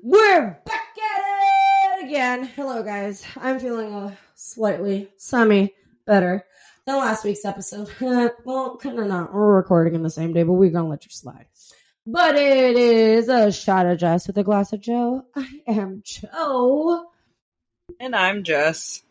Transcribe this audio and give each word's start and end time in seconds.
We're 0.00 0.58
back 0.64 0.96
at 0.98 2.00
it 2.00 2.06
again. 2.06 2.44
Hello, 2.44 2.82
guys. 2.82 3.24
I'm 3.36 3.58
feeling 3.58 3.92
uh, 3.92 4.14
slightly 4.34 5.10
semi 5.16 5.74
better 6.06 6.44
than 6.86 6.96
last 6.96 7.24
week's 7.24 7.44
episode. 7.44 7.90
well, 8.44 8.76
kind 8.76 8.98
of 8.98 9.06
not. 9.06 9.34
We're 9.34 9.56
recording 9.56 9.94
in 9.94 10.02
the 10.02 10.10
same 10.10 10.32
day, 10.32 10.42
but 10.42 10.52
we're 10.52 10.70
gonna 10.70 10.88
let 10.88 11.04
you 11.04 11.10
slide. 11.10 11.46
But 12.06 12.36
it 12.36 12.76
is 12.76 13.28
a 13.28 13.50
shot 13.50 13.86
of 13.86 13.98
Jess 13.98 14.26
with 14.26 14.38
a 14.38 14.44
glass 14.44 14.72
of 14.72 14.80
Jo. 14.80 15.24
I 15.34 15.48
am 15.66 16.02
Jo. 16.04 17.06
And 18.00 18.14
I'm 18.14 18.42
Jess. 18.42 19.02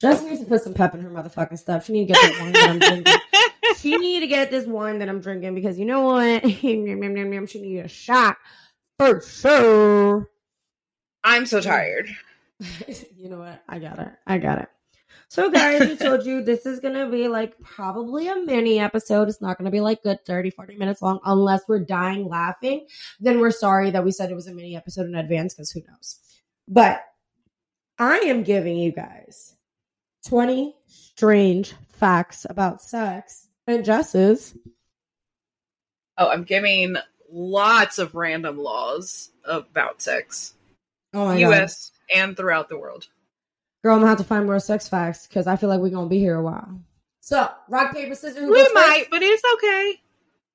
Jess 0.00 0.22
needs 0.22 0.40
to 0.40 0.46
put 0.46 0.62
some 0.62 0.74
pep 0.74 0.94
in 0.94 1.00
her 1.00 1.10
motherfucking 1.10 1.58
stuff. 1.58 1.86
She 1.86 1.92
need 1.92 2.08
to 2.08 2.12
get 2.12 2.22
this 2.22 2.40
wine 2.40 2.52
that 2.52 2.68
I'm 2.68 2.78
drinking. 2.78 3.12
she 3.78 3.96
need 3.96 4.20
to 4.20 4.26
get 4.26 4.50
this 4.50 4.66
wine 4.66 4.98
that 4.98 5.08
I'm 5.08 5.20
drinking 5.20 5.54
because 5.54 5.78
you 5.78 5.84
know 5.84 6.02
what? 6.02 6.48
she 6.50 6.76
need 6.76 7.78
a 7.78 7.88
shot 7.88 8.36
for 8.98 9.20
sure. 9.20 10.30
I'm 11.22 11.46
so 11.46 11.60
tired. 11.60 12.08
you 13.16 13.28
know 13.28 13.38
what? 13.38 13.62
I 13.68 13.78
got 13.78 13.98
it. 13.98 14.12
I 14.26 14.38
got 14.38 14.58
it. 14.58 14.68
So, 15.28 15.50
guys, 15.50 15.80
we 15.80 15.96
told 15.96 16.24
you 16.24 16.42
this 16.42 16.66
is 16.66 16.80
going 16.80 16.94
to 16.94 17.10
be 17.10 17.28
like 17.28 17.58
probably 17.60 18.28
a 18.28 18.36
mini 18.36 18.78
episode. 18.78 19.28
It's 19.28 19.40
not 19.40 19.58
going 19.58 19.64
to 19.64 19.70
be 19.70 19.80
like 19.80 20.02
good 20.02 20.24
30, 20.24 20.50
40 20.50 20.76
minutes 20.76 21.02
long 21.02 21.18
unless 21.24 21.62
we're 21.66 21.80
dying 21.80 22.28
laughing. 22.28 22.86
Then 23.18 23.40
we're 23.40 23.50
sorry 23.50 23.90
that 23.90 24.04
we 24.04 24.12
said 24.12 24.30
it 24.30 24.34
was 24.36 24.46
a 24.46 24.54
mini 24.54 24.76
episode 24.76 25.06
in 25.06 25.14
advance 25.14 25.54
because 25.54 25.70
who 25.70 25.80
knows. 25.88 26.20
But 26.68 27.02
I 27.98 28.18
am 28.18 28.42
giving 28.42 28.76
you 28.76 28.92
guys 28.92 29.56
20 30.26 30.74
strange 30.86 31.74
facts 31.94 32.46
about 32.48 32.82
sex 32.82 33.48
and 33.66 33.84
Jess's. 33.84 34.56
Oh, 36.16 36.28
I'm 36.28 36.44
giving 36.44 36.96
lots 37.34 37.98
of 37.98 38.14
random 38.14 38.58
laws 38.58 39.30
about 39.44 40.00
sex. 40.00 40.54
Oh 41.12 41.26
my 41.26 41.36
US 41.38 41.90
God. 42.08 42.18
and 42.20 42.36
throughout 42.36 42.68
the 42.68 42.78
world. 42.78 43.08
Girl, 43.82 43.94
I'm 43.94 44.00
gonna 44.00 44.08
have 44.08 44.18
to 44.18 44.24
find 44.24 44.46
more 44.46 44.60
sex 44.60 44.88
facts 44.88 45.26
because 45.26 45.46
I 45.46 45.56
feel 45.56 45.68
like 45.68 45.80
we're 45.80 45.90
gonna 45.90 46.08
be 46.08 46.18
here 46.18 46.36
a 46.36 46.42
while. 46.42 46.80
So, 47.20 47.50
rock 47.68 47.92
paper 47.92 48.14
scissors. 48.14 48.48
we 48.48 48.72
might, 48.72 48.98
first? 49.00 49.10
but 49.10 49.22
it's 49.22 49.42
okay. 49.54 50.00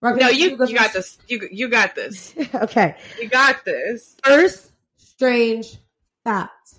Rock, 0.02 0.16
paper, 0.16 0.26
no, 0.26 0.30
you 0.32 0.58
you 0.66 0.76
got 0.78 0.94
this. 0.94 1.18
You 1.28 1.48
you 1.52 1.68
got 1.68 1.96
this. 1.96 2.34
okay, 2.56 2.96
you 3.22 3.28
got 3.30 3.66
this. 3.66 4.16
First, 4.24 4.72
strange 4.98 5.78
fact. 6.24 6.76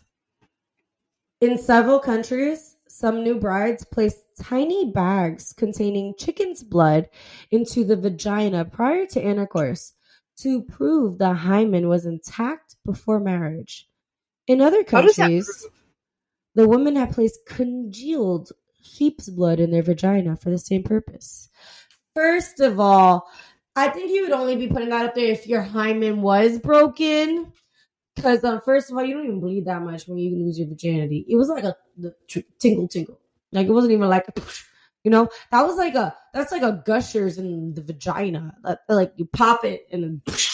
In 1.41 1.57
several 1.57 1.99
countries, 1.99 2.70
some 3.01 3.25
new 3.25 3.39
brides 3.39 3.85
place 3.87 4.15
tiny 4.39 4.91
bags 4.93 5.55
containing 5.55 6.15
chicken's 6.19 6.63
blood 6.63 7.09
into 7.51 7.83
the 7.83 7.97
vagina 7.97 8.65
prior 8.65 9.07
to 9.07 9.23
intercourse 9.23 9.95
to 10.39 10.63
prove 10.63 11.19
the 11.19 11.33
hymen 11.33 11.89
was 11.89 12.05
intact 12.07 12.77
before 12.85 13.19
marriage. 13.19 13.89
In 14.47 14.61
other 14.61 14.85
countries, 14.85 15.67
the 16.55 16.69
women 16.69 16.97
had 16.97 17.13
placed 17.13 17.41
congealed 17.47 18.53
sheep's 18.83 19.29
blood 19.29 19.61
in 19.61 19.71
their 19.71 19.83
vagina 19.83 20.37
for 20.37 20.51
the 20.51 20.59
same 20.59 20.83
purpose. 20.83 21.49
First 22.15 22.61
of 22.61 22.81
all, 22.81 23.29
I 23.77 23.89
think 23.89 24.11
you 24.11 24.23
would 24.23 24.33
only 24.33 24.57
be 24.57 24.69
putting 24.69 24.91
that 24.91 25.07
up 25.07 25.15
there 25.15 25.33
if 25.33 25.47
your 25.47 25.63
hymen 25.63 26.23
was 26.23 26.59
broken. 26.59 27.53
Because 28.21 28.45
um, 28.45 28.61
first 28.65 28.91
of 28.91 28.97
all, 28.97 29.05
you 29.05 29.15
don't 29.15 29.25
even 29.25 29.41
bleed 29.41 29.65
that 29.67 29.83
much 29.83 30.07
when 30.07 30.19
you 30.19 30.37
lose 30.37 30.59
your 30.59 30.69
virginity. 30.69 31.25
It 31.29 31.37
was 31.37 31.49
like 31.49 31.65
a 31.65 31.75
tingle 32.59 32.89
tingle. 32.89 33.19
Like 33.53 33.67
it 33.67 33.73
wasn't 33.73 33.95
even 33.95 34.09
like 34.09 34.29
a, 34.29 34.43
you 35.05 35.11
know 35.11 35.29
that 35.51 35.63
was 35.63 35.77
like 35.77 35.95
a 35.95 36.15
that's 36.33 36.53
like 36.53 36.63
a 36.63 36.83
gushers 36.85 37.39
in 37.39 37.75
the 37.75 37.83
vagina. 37.83 38.55
That, 38.63 38.81
like 38.89 39.13
you 39.17 39.27
pop 39.27 39.65
it 39.65 39.87
and 39.91 40.03
then. 40.03 40.23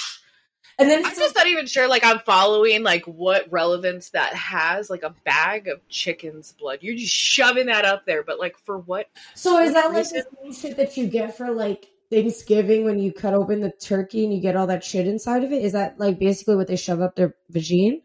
And 0.78 0.91
then 0.91 1.06
I'm 1.06 1.17
just 1.17 1.34
not 1.34 1.47
even 1.47 1.64
sure. 1.64 1.89
Like 1.89 2.05
I'm 2.05 2.19
following 2.19 2.83
like 2.83 3.06
what 3.06 3.50
relevance 3.50 4.11
that 4.11 4.34
has. 4.34 4.91
Like 4.91 5.05
a 5.05 5.14
bag 5.25 5.69
of 5.69 5.81
chicken's 5.89 6.53
blood. 6.53 6.81
You're 6.83 6.97
just 6.97 7.14
shoving 7.14 7.64
that 7.69 7.87
up 7.87 8.05
there, 8.05 8.22
but 8.22 8.38
like 8.38 8.59
for 8.59 8.77
what? 8.81 9.09
So 9.34 9.59
is 9.59 9.72
that 9.72 9.91
reason? 9.91 10.19
like 10.19 10.27
the 10.27 10.37
same 10.43 10.53
shit 10.53 10.77
that 10.77 10.98
you 10.98 11.06
get 11.06 11.34
for 11.34 11.50
like 11.50 11.88
Thanksgiving 12.11 12.84
when 12.84 12.99
you 12.99 13.12
cut 13.12 13.34
open 13.34 13.61
the 13.61 13.71
turkey 13.71 14.25
and 14.25 14.33
you 14.34 14.41
get 14.41 14.56
all 14.56 14.67
that 14.69 14.84
shit 14.84 15.06
inside 15.06 15.44
of 15.44 15.53
it? 15.53 15.62
Is 15.62 15.72
that 15.72 15.99
like 15.99 16.19
basically 16.19 16.56
what 16.56 16.67
they 16.67 16.77
shove 16.77 17.00
up 17.00 17.17
their 17.17 17.34
vagine? 17.53 18.03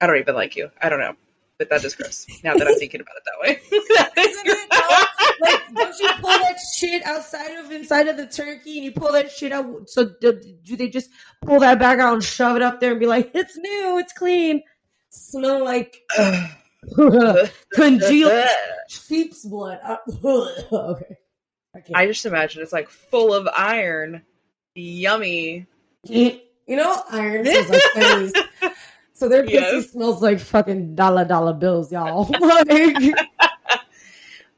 I 0.00 0.06
don't 0.06 0.18
even 0.18 0.34
like 0.34 0.56
you. 0.56 0.70
I 0.80 0.88
don't 0.88 1.00
know 1.00 1.16
but 1.58 1.68
that 1.70 1.84
is 1.84 1.94
gross. 1.94 2.26
Now 2.42 2.54
that 2.54 2.66
I'm 2.66 2.74
thinking 2.78 3.00
about 3.00 3.16
it 3.16 3.24
that 3.24 3.40
way, 3.40 3.60
like, 5.40 5.74
don't 5.74 5.98
you 5.98 6.08
pull 6.20 6.38
that 6.38 6.58
shit 6.76 7.04
outside 7.06 7.52
of 7.58 7.70
inside 7.70 8.08
of 8.08 8.16
the 8.16 8.26
turkey, 8.26 8.76
and 8.76 8.84
you 8.84 8.92
pull 8.92 9.12
that 9.12 9.30
shit 9.30 9.52
out? 9.52 9.88
So 9.88 10.10
do, 10.20 10.40
do 10.64 10.76
they 10.76 10.88
just 10.88 11.10
pull 11.42 11.60
that 11.60 11.78
back 11.78 11.98
out 11.98 12.14
and 12.14 12.24
shove 12.24 12.56
it 12.56 12.62
up 12.62 12.80
there 12.80 12.92
and 12.92 13.00
be 13.00 13.06
like, 13.06 13.30
"It's 13.34 13.56
new, 13.56 13.98
it's 13.98 14.12
clean"? 14.12 14.62
Smell 15.10 15.64
like 15.64 16.02
congealed 17.72 18.46
sheep's 18.88 19.44
blood. 19.44 19.80
Okay. 20.24 21.16
I, 21.94 22.02
I 22.02 22.06
just 22.06 22.26
imagine 22.26 22.62
it's 22.62 22.72
like 22.72 22.88
full 22.88 23.34
of 23.34 23.48
iron. 23.56 24.22
Yummy. 24.74 25.66
You 26.04 26.40
know, 26.68 27.02
iron 27.10 27.46
is 27.46 27.68
like 27.68 28.36
so 29.12 29.28
their 29.28 29.44
yes. 29.46 29.92
smells 29.92 30.20
like 30.20 30.38
fucking 30.38 30.94
dollar 30.94 31.24
dollar 31.24 31.54
bills, 31.54 31.90
y'all. 31.90 32.30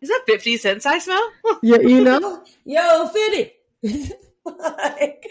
Is 0.00 0.08
that 0.10 0.22
50 0.26 0.56
cents 0.58 0.86
I 0.86 0.98
smell? 0.98 1.30
yeah, 1.62 1.78
you 1.78 2.02
know? 2.02 2.42
Yo, 2.64 3.08
50. 3.08 3.52
like, 4.44 5.26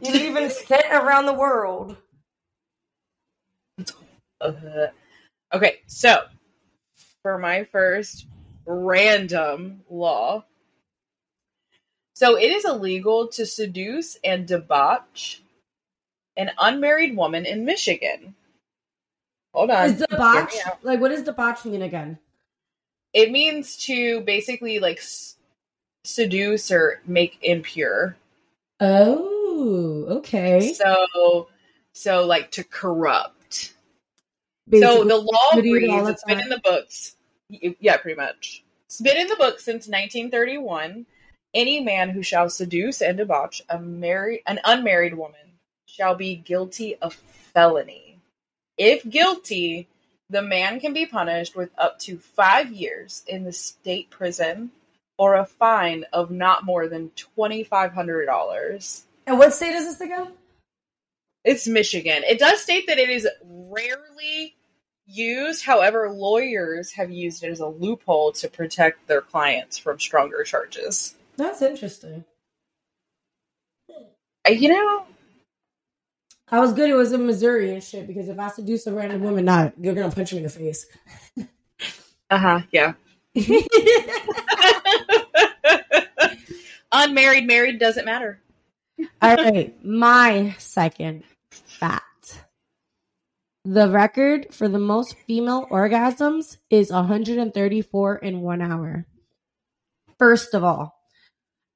you 0.00 0.12
even 0.14 0.50
sent 0.50 0.86
around 0.90 1.26
the 1.26 1.34
world. 1.34 1.96
Uh, 4.40 4.86
okay, 5.52 5.80
so 5.86 6.22
for 7.22 7.38
my 7.38 7.64
first 7.64 8.26
random 8.66 9.80
law. 9.90 10.44
So 12.18 12.36
it 12.36 12.50
is 12.50 12.64
illegal 12.64 13.28
to 13.28 13.46
seduce 13.46 14.18
and 14.24 14.44
debauch 14.44 15.38
an 16.36 16.50
unmarried 16.58 17.16
woman 17.16 17.46
in 17.46 17.64
Michigan. 17.64 18.34
Hold 19.54 19.70
on. 19.70 19.90
Is 19.90 20.02
debauch 20.02 20.52
like 20.82 21.00
what 21.00 21.10
does 21.10 21.22
debauch 21.22 21.64
mean 21.64 21.82
again? 21.82 22.18
It 23.12 23.30
means 23.30 23.76
to 23.84 24.20
basically 24.22 24.80
like 24.80 25.00
seduce 26.02 26.72
or 26.72 27.00
make 27.06 27.38
impure. 27.40 28.16
Oh, 28.80 30.06
okay. 30.18 30.72
So, 30.72 31.46
so 31.92 32.26
like 32.26 32.50
to 32.50 32.64
corrupt. 32.64 33.74
Basically, 34.68 34.80
so 34.80 35.04
the 35.04 35.18
law 35.18 35.50
reads, 35.54 36.08
it's 36.08 36.24
been 36.24 36.40
in 36.40 36.48
the 36.48 36.60
books. 36.64 37.14
Yeah, 37.48 37.96
pretty 37.98 38.20
much. 38.20 38.64
It's 38.86 39.00
been 39.00 39.16
in 39.16 39.28
the 39.28 39.36
book 39.36 39.60
since 39.60 39.86
1931. 39.86 41.06
Any 41.54 41.80
man 41.80 42.10
who 42.10 42.22
shall 42.22 42.50
seduce 42.50 43.00
and 43.00 43.18
debauch 43.18 43.62
a 43.68 43.78
married, 43.78 44.42
an 44.46 44.60
unmarried 44.64 45.14
woman 45.14 45.58
shall 45.86 46.14
be 46.14 46.36
guilty 46.36 46.96
of 46.96 47.14
felony. 47.14 48.18
If 48.76 49.08
guilty, 49.08 49.88
the 50.30 50.42
man 50.42 50.78
can 50.78 50.92
be 50.92 51.06
punished 51.06 51.56
with 51.56 51.70
up 51.78 51.98
to 52.00 52.18
five 52.18 52.70
years 52.70 53.24
in 53.26 53.44
the 53.44 53.52
state 53.52 54.10
prison 54.10 54.70
or 55.16 55.34
a 55.34 55.46
fine 55.46 56.04
of 56.12 56.30
not 56.30 56.64
more 56.64 56.86
than 56.86 57.10
$2,500. 57.10 59.02
And 59.26 59.38
what 59.38 59.54
state 59.54 59.74
is 59.74 59.86
this 59.86 60.00
again? 60.00 60.32
It's 61.44 61.66
Michigan. 61.66 62.22
It 62.24 62.38
does 62.38 62.60
state 62.60 62.86
that 62.86 62.98
it 62.98 63.08
is 63.08 63.26
rarely 63.42 64.54
used. 65.06 65.64
However, 65.64 66.10
lawyers 66.10 66.92
have 66.92 67.10
used 67.10 67.42
it 67.42 67.50
as 67.50 67.60
a 67.60 67.66
loophole 67.66 68.32
to 68.32 68.48
protect 68.48 69.06
their 69.08 69.22
clients 69.22 69.78
from 69.78 69.98
stronger 69.98 70.44
charges. 70.44 71.14
That's 71.38 71.62
interesting. 71.62 72.24
You 74.48 74.68
know, 74.70 75.04
I 76.50 76.58
was 76.58 76.72
good. 76.72 76.90
It 76.90 76.94
was 76.94 77.12
in 77.12 77.26
Missouri 77.26 77.72
and 77.72 77.82
shit. 77.82 78.08
Because 78.08 78.28
if 78.28 78.38
I 78.38 78.48
seduce 78.48 78.86
a 78.88 78.92
random 78.92 79.22
woman, 79.22 79.44
not 79.44 79.72
you're 79.80 79.94
gonna 79.94 80.10
punch 80.10 80.32
me 80.32 80.38
in 80.38 80.44
the 80.44 80.50
face. 80.50 80.86
uh 82.30 82.38
huh. 82.38 82.60
Yeah. 82.72 82.94
Unmarried, 86.92 87.46
married 87.46 87.78
doesn't 87.78 88.04
matter. 88.04 88.40
All 89.22 89.36
right, 89.36 89.72
my 89.84 90.56
second 90.58 91.22
fact. 91.50 92.40
The 93.64 93.88
record 93.90 94.52
for 94.52 94.66
the 94.66 94.78
most 94.78 95.14
female 95.26 95.66
orgasms 95.70 96.56
is 96.70 96.90
134 96.90 98.16
in 98.16 98.40
one 98.40 98.62
hour. 98.62 99.06
First 100.18 100.54
of 100.54 100.64
all, 100.64 100.97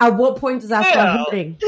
at 0.02 0.16
what 0.16 0.37
point 0.37 0.60
does 0.60 0.70
that 0.70 0.87
start 0.87 1.20
hurting? 1.20 1.58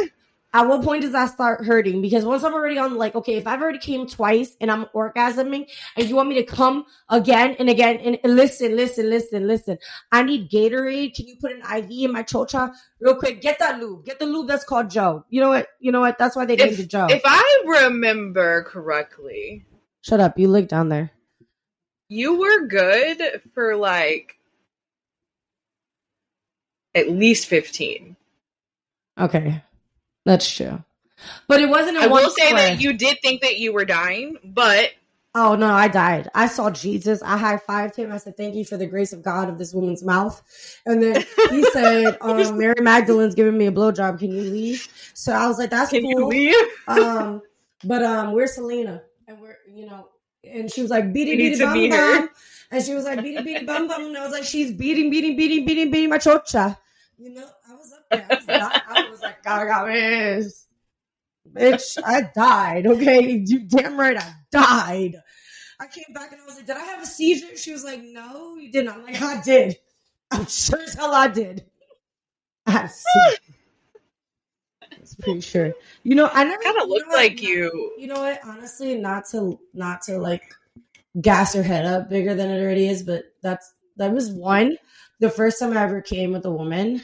at 0.54 0.68
what 0.68 0.82
point 0.82 1.02
does 1.02 1.12
that 1.12 1.30
start 1.32 1.64
hurting? 1.64 2.02
Because 2.02 2.24
once 2.24 2.42
I'm 2.42 2.54
already 2.54 2.78
on, 2.78 2.96
like, 2.96 3.14
okay, 3.14 3.34
if 3.34 3.46
I've 3.46 3.62
already 3.62 3.78
came 3.78 4.06
twice 4.06 4.56
and 4.60 4.70
I'm 4.70 4.86
orgasming 4.86 5.68
and 5.96 6.08
you 6.08 6.16
want 6.16 6.28
me 6.28 6.36
to 6.36 6.44
come 6.44 6.86
again 7.08 7.56
and 7.58 7.68
again 7.68 7.96
and, 7.96 8.18
and 8.22 8.36
listen, 8.36 8.76
listen, 8.76 9.08
listen, 9.08 9.46
listen. 9.46 9.78
I 10.10 10.22
need 10.22 10.50
Gatorade. 10.50 11.14
Can 11.14 11.26
you 11.26 11.36
put 11.40 11.52
an 11.52 11.62
IV 11.62 11.90
in 11.90 12.12
my 12.12 12.22
chocha 12.22 12.72
real 13.00 13.16
quick? 13.16 13.40
Get 13.40 13.58
that 13.60 13.80
lube. 13.80 14.04
Get 14.04 14.18
the 14.18 14.26
lube 14.26 14.48
that's 14.48 14.64
called 14.64 14.90
Joe. 14.90 15.24
You 15.28 15.40
know 15.40 15.50
what? 15.50 15.68
You 15.78 15.92
know 15.92 16.00
what? 16.00 16.18
That's 16.18 16.34
why 16.34 16.44
they 16.44 16.56
named 16.56 16.78
it 16.78 16.88
Joe. 16.88 17.06
If 17.08 17.22
I 17.24 17.62
remember 17.66 18.64
correctly, 18.64 19.64
shut 20.02 20.20
up. 20.20 20.38
You 20.38 20.48
look 20.48 20.68
down 20.68 20.88
there. 20.88 21.10
You 22.08 22.38
were 22.38 22.66
good 22.66 23.42
for 23.54 23.76
like 23.76 24.36
at 26.94 27.10
least 27.10 27.46
15. 27.46 28.16
Okay. 29.18 29.62
That's 30.24 30.50
true. 30.50 30.82
But 31.48 31.60
it 31.60 31.68
wasn't. 31.68 31.96
I 31.98 32.06
will 32.06 32.30
say 32.30 32.52
that 32.52 32.80
you 32.80 32.92
did 32.92 33.18
think 33.22 33.42
that 33.42 33.58
you 33.58 33.72
were 33.72 33.84
dying, 33.84 34.36
but 34.44 34.90
oh 35.34 35.54
no, 35.54 35.72
I 35.72 35.88
died. 35.88 36.30
I 36.34 36.48
saw 36.48 36.70
Jesus. 36.70 37.22
I 37.22 37.36
high 37.36 37.56
fived 37.56 37.96
him. 37.96 38.12
I 38.12 38.18
said, 38.18 38.36
"Thank 38.36 38.54
you 38.54 38.64
for 38.64 38.76
the 38.76 38.86
grace 38.86 39.12
of 39.12 39.22
God 39.22 39.48
of 39.48 39.58
this 39.58 39.72
woman's 39.72 40.02
mouth." 40.02 40.42
And 40.86 41.02
then 41.02 41.24
he 41.50 41.62
said, 41.72 42.18
um, 42.20 42.58
"Mary 42.58 42.80
Magdalene's 42.80 43.34
giving 43.34 43.56
me 43.56 43.66
a 43.66 43.72
blowjob. 43.72 44.18
Can 44.18 44.32
you 44.32 44.42
leave?" 44.42 44.88
So 45.14 45.32
I 45.32 45.46
was 45.46 45.58
like, 45.58 45.70
"That's 45.70 45.90
Can 45.90 46.02
cool." 46.02 46.52
um, 46.88 47.42
but 47.84 48.02
um, 48.02 48.32
we're 48.32 48.46
Selena, 48.46 49.02
and 49.28 49.40
we're 49.40 49.58
you 49.72 49.86
know, 49.86 50.08
and 50.42 50.70
she 50.70 50.82
was 50.82 50.90
like, 50.90 51.12
"Beady 51.12 51.36
beady 51.36 51.58
bum 51.58 51.88
bum," 51.90 52.30
and 52.70 52.84
she 52.84 52.94
was 52.94 53.04
like, 53.04 53.22
"Beady 53.22 53.42
beady 53.42 53.64
bum 53.64 53.88
bum," 53.88 54.06
and 54.06 54.16
I 54.18 54.24
was 54.24 54.32
like, 54.32 54.44
"She's 54.44 54.72
beating, 54.72 55.10
beating, 55.10 55.36
beating, 55.36 55.64
beating, 55.64 55.90
beating 55.90 56.10
my 56.10 56.18
chocha." 56.18 56.76
You 57.16 57.30
know, 57.30 57.48
I 57.70 57.74
was 57.74 57.93
up. 58.20 58.30
I 58.30 58.34
was, 58.36 58.46
not, 58.46 58.82
I 58.88 59.10
was 59.10 59.20
like, 59.20 59.42
God, 59.42 59.66
God, 59.66 59.88
miss. 59.88 60.66
Bitch, 61.52 61.98
I 62.04 62.22
died. 62.34 62.86
Okay, 62.86 63.42
you 63.46 63.60
damn 63.60 63.98
right, 63.98 64.16
I 64.16 64.34
died. 64.50 65.22
I 65.80 65.86
came 65.86 66.12
back 66.14 66.32
and 66.32 66.40
I 66.40 66.44
was 66.44 66.56
like, 66.56 66.66
"Did 66.66 66.76
I 66.76 66.84
have 66.84 67.02
a 67.02 67.06
seizure?" 67.06 67.56
She 67.56 67.72
was 67.72 67.84
like, 67.84 68.00
"No, 68.02 68.56
you 68.56 68.70
didn't." 68.70 68.90
I'm 68.90 69.02
like, 69.02 69.20
"I 69.20 69.40
did. 69.42 69.76
I'm 70.30 70.46
sure 70.46 70.80
as 70.80 70.94
hell 70.94 71.14
I 71.14 71.28
did." 71.28 71.64
I 72.66 72.70
had 72.70 72.84
a 72.86 72.88
seizure. 72.88 73.54
It's 74.92 75.14
pretty 75.16 75.40
sure. 75.40 75.72
You 76.02 76.14
know, 76.14 76.30
I 76.32 76.44
never 76.44 76.62
kind 76.62 76.78
of 76.80 76.88
looked 76.88 77.12
like 77.12 77.42
you. 77.42 77.92
You 77.98 78.06
know 78.06 78.20
what? 78.20 78.40
Honestly, 78.44 78.94
not 78.96 79.26
to 79.30 79.58
not 79.74 80.02
to 80.02 80.18
like 80.18 80.42
gas 81.20 81.54
her 81.54 81.62
head 81.62 81.84
up 81.84 82.08
bigger 82.08 82.34
than 82.34 82.50
it 82.50 82.62
already 82.62 82.88
is, 82.88 83.02
but 83.02 83.24
that's 83.42 83.74
that 83.96 84.12
was 84.12 84.30
one 84.30 84.78
the 85.20 85.30
first 85.30 85.58
time 85.58 85.76
I 85.76 85.82
ever 85.82 86.00
came 86.00 86.32
with 86.32 86.44
a 86.44 86.50
woman, 86.50 87.02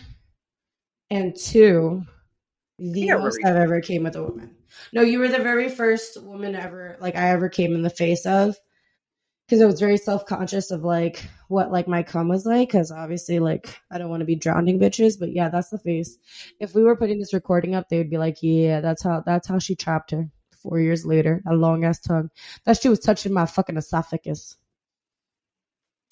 and 1.11 1.37
two, 1.37 2.05
the 2.79 3.01
yeah, 3.01 3.17
most 3.17 3.39
I've 3.45 3.57
ever 3.57 3.81
came 3.81 4.05
with 4.05 4.17
a 4.17 4.23
woman. 4.23 4.55
No, 4.93 5.03
you 5.03 5.19
were 5.19 5.29
the 5.29 5.39
very 5.43 5.69
first 5.69 6.23
woman 6.23 6.55
ever, 6.55 6.97
like 7.01 7.17
I 7.17 7.31
ever 7.31 7.49
came 7.49 7.75
in 7.75 7.83
the 7.83 7.91
face 7.91 8.25
of, 8.25 8.57
because 9.47 9.62
I 9.62 9.67
was 9.67 9.81
very 9.81 9.97
self 9.97 10.27
conscious 10.27 10.71
of 10.71 10.85
like 10.85 11.29
what 11.49 11.73
like 11.73 11.89
my 11.89 12.05
cum 12.05 12.29
was 12.29 12.47
like, 12.47 12.69
because 12.69 12.93
obviously 12.93 13.41
like 13.41 13.77
I 13.91 13.99
don't 13.99 14.09
want 14.09 14.21
to 14.21 14.27
be 14.27 14.37
drowning 14.37 14.79
bitches, 14.79 15.19
but 15.19 15.33
yeah, 15.33 15.49
that's 15.49 15.71
the 15.71 15.79
face. 15.79 16.17
If 16.61 16.75
we 16.75 16.85
were 16.85 16.97
putting 16.97 17.19
this 17.19 17.35
recording 17.35 17.75
up, 17.75 17.89
they 17.89 17.99
would 17.99 18.11
be 18.11 18.19
like, 18.19 18.39
yeah, 18.43 18.81
that's 18.81 19.03
how 19.03 19.23
that's 19.27 19.49
how 19.49 19.59
she 19.59 19.75
trapped 19.75 20.13
her. 20.13 20.31
Four 20.63 20.79
years 20.79 21.05
later, 21.05 21.43
a 21.49 21.55
long 21.55 21.85
ass 21.85 21.99
tongue. 22.01 22.31
That 22.65 22.81
shit 22.81 22.91
was 22.91 23.01
touching 23.01 23.33
my 23.33 23.47
fucking 23.47 23.77
esophagus. 23.77 24.56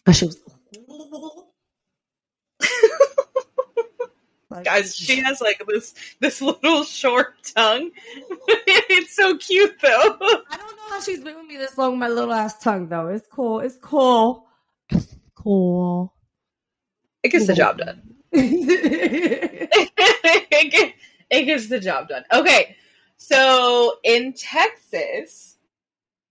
That 0.06 0.14
shit 0.14 0.28
was. 0.28 0.40
Like, 0.46 0.56
Guys, 4.64 4.96
she 4.96 5.20
has 5.20 5.40
like 5.40 5.62
this 5.68 5.94
this 6.20 6.40
little 6.42 6.82
short 6.84 7.34
tongue. 7.54 7.90
it's 8.48 9.14
so 9.14 9.36
cute 9.36 9.76
though. 9.82 9.88
I 9.90 10.56
don't 10.56 10.76
know 10.76 10.88
how 10.88 11.00
she's 11.00 11.20
been 11.20 11.36
with 11.36 11.46
me 11.46 11.58
this 11.58 11.76
long 11.76 11.92
with 11.92 12.00
my 12.00 12.08
little 12.08 12.32
ass 12.32 12.58
tongue 12.58 12.88
though. 12.88 13.08
It's 13.08 13.26
cool. 13.28 13.60
It's 13.60 13.76
cool. 13.76 14.46
It's 14.90 15.14
cool. 15.34 16.14
It 17.22 17.28
gets 17.28 17.46
the 17.46 17.54
job 17.54 17.78
done. 17.78 18.14
it, 18.32 19.70
gets, 20.70 20.92
it 21.30 21.44
gets 21.44 21.68
the 21.68 21.80
job 21.80 22.08
done. 22.08 22.24
Okay. 22.32 22.76
So 23.18 23.98
in 24.04 24.32
Texas, 24.32 25.56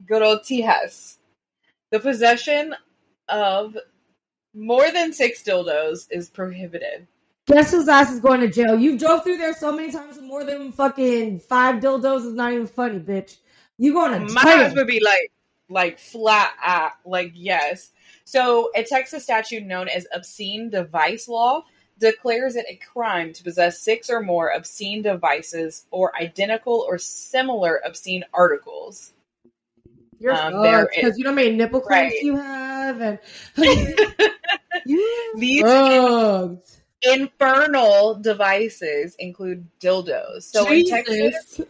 good 0.06 0.22
old 0.24 0.40
Tejas, 0.42 1.18
the 1.92 2.00
possession 2.00 2.74
of 3.28 3.78
more 4.56 4.90
than 4.92 5.13
six 5.13 5.44
dildos 5.44 6.08
is 6.10 6.30
prohibited. 6.30 7.08
Guess 7.48 7.72
whose 7.72 7.88
ass 7.88 8.12
is 8.12 8.20
going 8.20 8.42
to 8.42 8.50
jail? 8.50 8.78
You 8.78 8.98
drove 8.98 9.24
through 9.24 9.38
there 9.38 9.54
so 9.54 9.72
many 9.72 9.90
times 9.92 10.18
with 10.18 10.26
more 10.26 10.44
than 10.44 10.74
fucking 10.74 11.40
five 11.40 11.82
dildos 11.82 12.26
is 12.26 12.34
not 12.34 12.52
even 12.52 12.68
funny, 12.68 13.00
bitch. 13.00 13.38
You 13.78 13.94
going 13.94 14.28
to 14.28 14.34
My 14.34 14.42
ass 14.42 14.76
would 14.76 14.88
be 14.88 15.00
like, 15.00 15.32
like 15.70 15.98
flat 15.98 16.54
at, 16.64 16.98
like 17.06 17.32
yes. 17.36 17.92
So 18.26 18.70
a 18.76 18.84
Texas 18.84 19.24
statute 19.24 19.64
known 19.64 19.88
as 19.88 20.06
obscene 20.14 20.70
device 20.70 21.30
law 21.30 21.64
declares 22.00 22.58
it 22.58 22.66
a 22.70 22.76
crime 22.76 23.32
to 23.34 23.44
possess 23.44 23.80
six 23.80 24.10
or 24.10 24.22
more 24.22 24.52
obscene 24.52 25.02
devices 25.02 25.86
or 25.90 26.16
identical 26.18 26.86
or 26.88 26.98
similar 26.98 27.82
obscene 27.86 28.26
articles. 28.34 29.14
You're 30.20 30.34
um, 30.34 30.88
because 30.94 31.18
you 31.18 31.24
know 31.24 31.30
how 31.30 31.36
many 31.36 31.56
nipple 31.56 31.80
clamps 31.80 32.16
right. 32.16 32.24
you 32.24 32.36
have, 32.36 33.02
and 33.02 33.20
these. 35.36 35.64
Infernal 37.02 38.16
devices 38.16 39.16
include 39.20 39.68
dildos. 39.80 40.44
So 40.44 40.66
Jesus. 40.66 40.98
in 40.98 41.04
Texas, 41.06 41.62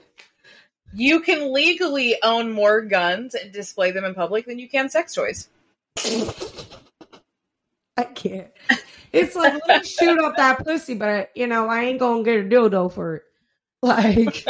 you 0.93 1.19
can 1.19 1.53
legally 1.53 2.15
own 2.23 2.51
more 2.51 2.81
guns 2.81 3.35
and 3.35 3.51
display 3.51 3.91
them 3.91 4.05
in 4.05 4.13
public 4.13 4.45
than 4.45 4.59
you 4.59 4.69
can 4.69 4.89
sex 4.89 5.13
toys. 5.13 5.49
I 7.97 8.03
can't. 8.03 8.51
It's 9.11 9.35
like 9.35 9.53
let 9.53 9.67
me 9.67 9.83
shoot 9.83 10.19
up 10.23 10.37
that 10.37 10.63
pussy, 10.63 10.93
but 10.93 11.31
you 11.35 11.47
know 11.47 11.67
I 11.67 11.83
ain't 11.85 11.99
gonna 11.99 12.23
get 12.23 12.39
a 12.39 12.43
dildo 12.43 12.91
for 12.91 13.15
it. 13.15 13.23
Like 13.83 14.47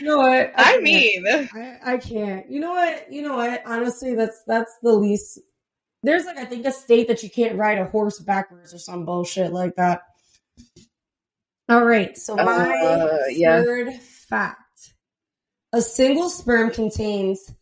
you 0.00 0.06
know 0.06 0.18
what? 0.18 0.52
I, 0.56 0.76
I 0.76 0.80
mean, 0.80 1.24
I, 1.28 1.78
I 1.84 1.96
can't. 1.96 2.50
You 2.50 2.60
know 2.60 2.72
what? 2.72 3.12
You 3.12 3.22
know 3.22 3.36
what? 3.36 3.62
Honestly, 3.66 4.14
that's 4.14 4.42
that's 4.46 4.76
the 4.82 4.92
least. 4.92 5.38
There's 6.02 6.24
like 6.24 6.38
I 6.38 6.44
think 6.44 6.66
a 6.66 6.72
state 6.72 7.06
that 7.08 7.22
you 7.22 7.30
can't 7.30 7.56
ride 7.56 7.78
a 7.78 7.86
horse 7.86 8.18
backwards 8.18 8.74
or 8.74 8.78
some 8.78 9.04
bullshit 9.04 9.52
like 9.52 9.76
that. 9.76 10.02
All 11.68 11.84
right, 11.84 12.18
so 12.18 12.34
my 12.34 12.42
uh, 12.44 13.18
yeah. 13.28 13.62
third 13.62 13.94
fact: 13.94 14.94
a 15.72 15.80
single 15.80 16.28
sperm 16.28 16.70
contains 16.70 17.54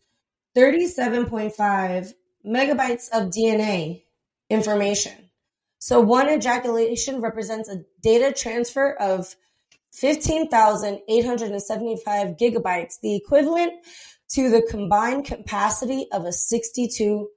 37.5 0.57 2.13
megabytes 2.45 3.09
of 3.13 3.29
DNA 3.29 4.03
information. 4.49 5.13
So 5.79 6.01
one 6.01 6.29
ejaculation 6.29 7.21
represents 7.21 7.69
a 7.69 7.85
data 8.01 8.33
transfer 8.33 8.93
of 8.93 9.35
15,875 9.93 12.27
gigabytes, 12.37 12.99
the 13.01 13.15
equivalent 13.15 13.73
to 14.33 14.49
the 14.49 14.65
combined 14.69 15.25
capacity 15.25 16.07
of 16.11 16.25
a 16.25 16.31
62 16.31 17.27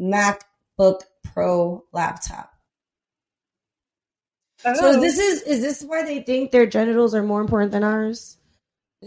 MacBook 0.00 1.02
Pro 1.24 1.84
laptop. 1.92 2.52
Oh. 4.64 4.74
So 4.74 5.00
this 5.00 5.18
is 5.18 5.42
is 5.42 5.60
this 5.60 5.82
why 5.82 6.02
they 6.04 6.20
think 6.20 6.50
their 6.50 6.66
genitals 6.66 7.14
are 7.14 7.22
more 7.22 7.40
important 7.40 7.72
than 7.72 7.84
ours? 7.84 8.36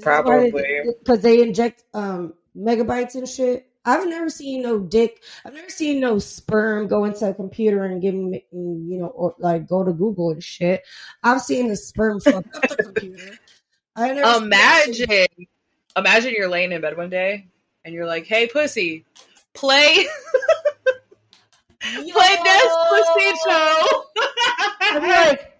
Probably 0.01 0.51
because 0.51 1.21
they, 1.21 1.37
they, 1.37 1.43
inject 1.43 1.83
um, 1.93 2.33
megabytes 2.55 3.15
and 3.15 3.27
shit. 3.27 3.65
I've 3.85 4.07
never 4.07 4.29
seen 4.29 4.61
no 4.61 4.79
dick. 4.79 5.23
I've 5.43 5.53
never 5.53 5.69
seen 5.69 5.99
no 5.99 6.19
sperm 6.19 6.87
go 6.87 7.05
into 7.05 7.27
a 7.27 7.33
computer 7.33 7.85
and 7.85 8.01
give 8.01 8.13
me, 8.13 8.45
you 8.51 8.99
know, 8.99 9.07
or 9.07 9.35
like 9.39 9.67
go 9.67 9.83
to 9.83 9.91
Google 9.91 10.31
and 10.31 10.43
shit. 10.43 10.83
I've 11.23 11.41
seen 11.41 11.67
the 11.67 11.75
sperm 11.75 12.19
fuck 12.19 12.45
up 12.55 12.69
the 12.69 12.83
computer. 12.83 13.37
I 13.95 14.13
never 14.13 14.45
imagine, 14.45 15.27
imagine 15.97 16.33
you're 16.33 16.49
laying 16.49 16.71
in 16.71 16.81
bed 16.81 16.97
one 16.97 17.09
day 17.09 17.47
and 17.83 17.93
you're 17.93 18.05
like, 18.05 18.27
"Hey, 18.27 18.47
pussy, 18.47 19.05
play." 19.53 20.05
Play 21.93 22.35
this 22.43 22.73
pussy 22.89 23.29
show. 23.45 24.03
I'd 24.81 24.99
be 25.01 25.07
like, 25.07 25.53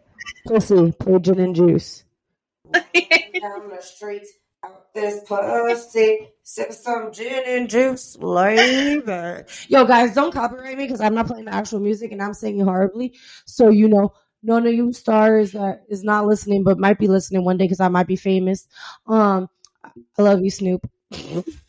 pussy, 0.48 0.92
play 0.92 1.20
gin 1.20 1.40
and 1.40 1.56
juice. 1.56 2.04
down 2.74 3.70
the 3.70 3.82
streets 3.82 4.32
out 4.64 4.94
this 4.94 5.24
pussy. 5.26 6.30
Sip 6.44 6.72
some 6.74 7.12
gin 7.12 7.44
and 7.46 7.70
juice 7.70 8.16
flavor. 8.16 9.46
Yo, 9.68 9.86
guys, 9.86 10.14
don't 10.14 10.34
copyright 10.34 10.78
me 10.78 10.86
because 10.86 11.02
I'm 11.02 11.16
not 11.16 11.28
playing 11.28 11.46
the 11.46 11.54
actual 11.54 11.80
music 11.80 12.12
and 12.12 12.22
I'm 12.22 12.34
singing 12.34 12.66
horribly. 12.66 13.14
So, 13.46 13.70
you 13.70 13.88
know, 13.88 14.14
none 14.44 14.66
of 14.66 14.74
you 14.74 14.92
stars 14.94 15.52
that 15.54 15.84
is 15.90 16.04
not 16.04 16.26
listening 16.26 16.64
but 16.64 16.80
might 16.80 17.00
be 17.00 17.08
listening 17.08 17.44
one 17.44 17.58
day 17.58 17.66
because 17.66 17.80
I 17.80 17.88
might 17.88 18.08
be 18.08 18.16
famous. 18.16 18.68
Um, 19.08 19.50
I 19.84 20.22
love 20.22 20.42
you, 20.42 20.50
Snoop. 20.50 20.90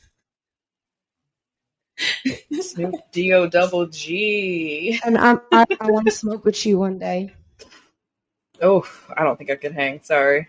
Snoop 2.61 2.95
D 3.13 3.33
O 3.33 3.47
double 3.47 3.87
G. 3.87 5.01
And 5.05 5.19
I'm, 5.19 5.41
I, 5.53 5.67
I 5.81 5.91
want 5.91 6.07
to 6.07 6.13
smoke 6.13 6.45
with 6.45 6.65
you 6.67 6.79
one 6.79 6.99
day. 6.99 7.35
Oh, 8.63 8.87
I 9.17 9.25
don't 9.25 9.37
think 9.37 9.51
I 9.51 9.57
could 9.57 9.73
hang. 9.73 10.01
Sorry. 10.03 10.49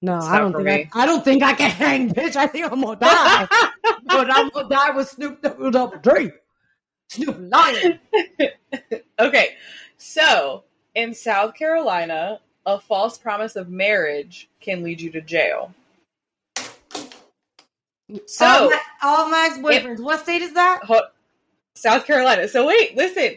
No, 0.00 0.14
I 0.14 0.38
don't 0.38 0.52
think 0.52 0.94
I, 0.94 1.02
I, 1.02 1.06
don't 1.06 1.24
think 1.24 1.42
I 1.42 1.54
can 1.54 1.70
hang, 1.70 2.14
bitch. 2.14 2.36
I 2.36 2.46
think 2.46 2.70
I'm 2.70 2.80
gonna 2.80 3.00
die. 3.00 3.46
but 4.06 4.32
I'm 4.32 4.48
gonna 4.50 4.68
die 4.68 4.90
with 4.90 5.08
Snoop 5.08 5.42
Double 5.42 5.92
Dre. 6.00 6.32
Snoop 7.08 7.36
Lion. 7.40 7.98
okay, 9.18 9.56
so 9.96 10.62
in 10.94 11.14
South 11.14 11.54
Carolina, 11.54 12.40
a 12.64 12.78
false 12.78 13.18
promise 13.18 13.56
of 13.56 13.70
marriage 13.70 14.48
can 14.60 14.84
lead 14.84 15.00
you 15.00 15.10
to 15.10 15.20
jail. 15.20 15.74
So 18.26 18.46
all 18.46 18.70
my, 18.70 18.80
all 19.02 19.28
my 19.28 19.50
ex-boyfriends. 19.50 20.00
what 20.00 20.20
state 20.20 20.42
is 20.42 20.54
that? 20.54 20.80
South 21.74 22.06
Carolina. 22.06 22.48
So 22.48 22.66
wait, 22.66 22.96
listen. 22.96 23.36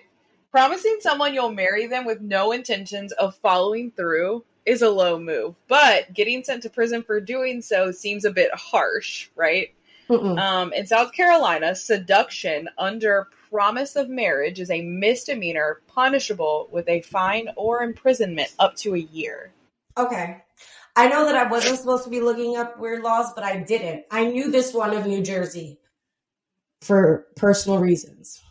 Promising 0.51 0.97
someone 0.99 1.33
you'll 1.33 1.51
marry 1.51 1.87
them 1.87 2.05
with 2.05 2.19
no 2.19 2.51
intentions 2.51 3.13
of 3.13 3.35
following 3.37 3.91
through 3.91 4.43
is 4.65 4.81
a 4.81 4.89
low 4.89 5.17
move, 5.17 5.55
but 5.67 6.13
getting 6.13 6.43
sent 6.43 6.63
to 6.63 6.69
prison 6.69 7.03
for 7.03 7.21
doing 7.21 7.61
so 7.61 7.91
seems 7.91 8.25
a 8.25 8.31
bit 8.31 8.53
harsh, 8.53 9.29
right? 9.35 9.73
Um, 10.09 10.73
in 10.73 10.85
South 10.85 11.13
Carolina, 11.13 11.73
seduction 11.73 12.67
under 12.77 13.29
promise 13.49 13.95
of 13.95 14.09
marriage 14.09 14.59
is 14.59 14.69
a 14.69 14.81
misdemeanor 14.81 15.81
punishable 15.87 16.67
with 16.71 16.87
a 16.89 17.01
fine 17.01 17.49
or 17.55 17.81
imprisonment 17.81 18.49
up 18.59 18.75
to 18.77 18.93
a 18.93 18.99
year. 18.99 19.51
Okay. 19.97 20.43
I 20.95 21.07
know 21.07 21.25
that 21.25 21.35
I 21.35 21.49
wasn't 21.49 21.79
supposed 21.79 22.03
to 22.03 22.09
be 22.09 22.19
looking 22.19 22.57
up 22.57 22.79
weird 22.79 23.03
laws, 23.03 23.31
but 23.33 23.43
I 23.43 23.57
didn't. 23.57 24.05
I 24.11 24.25
knew 24.25 24.51
this 24.51 24.73
one 24.73 24.93
of 24.93 25.05
New 25.05 25.21
Jersey 25.21 25.79
for 26.81 27.27
personal 27.35 27.79
reasons. 27.79 28.41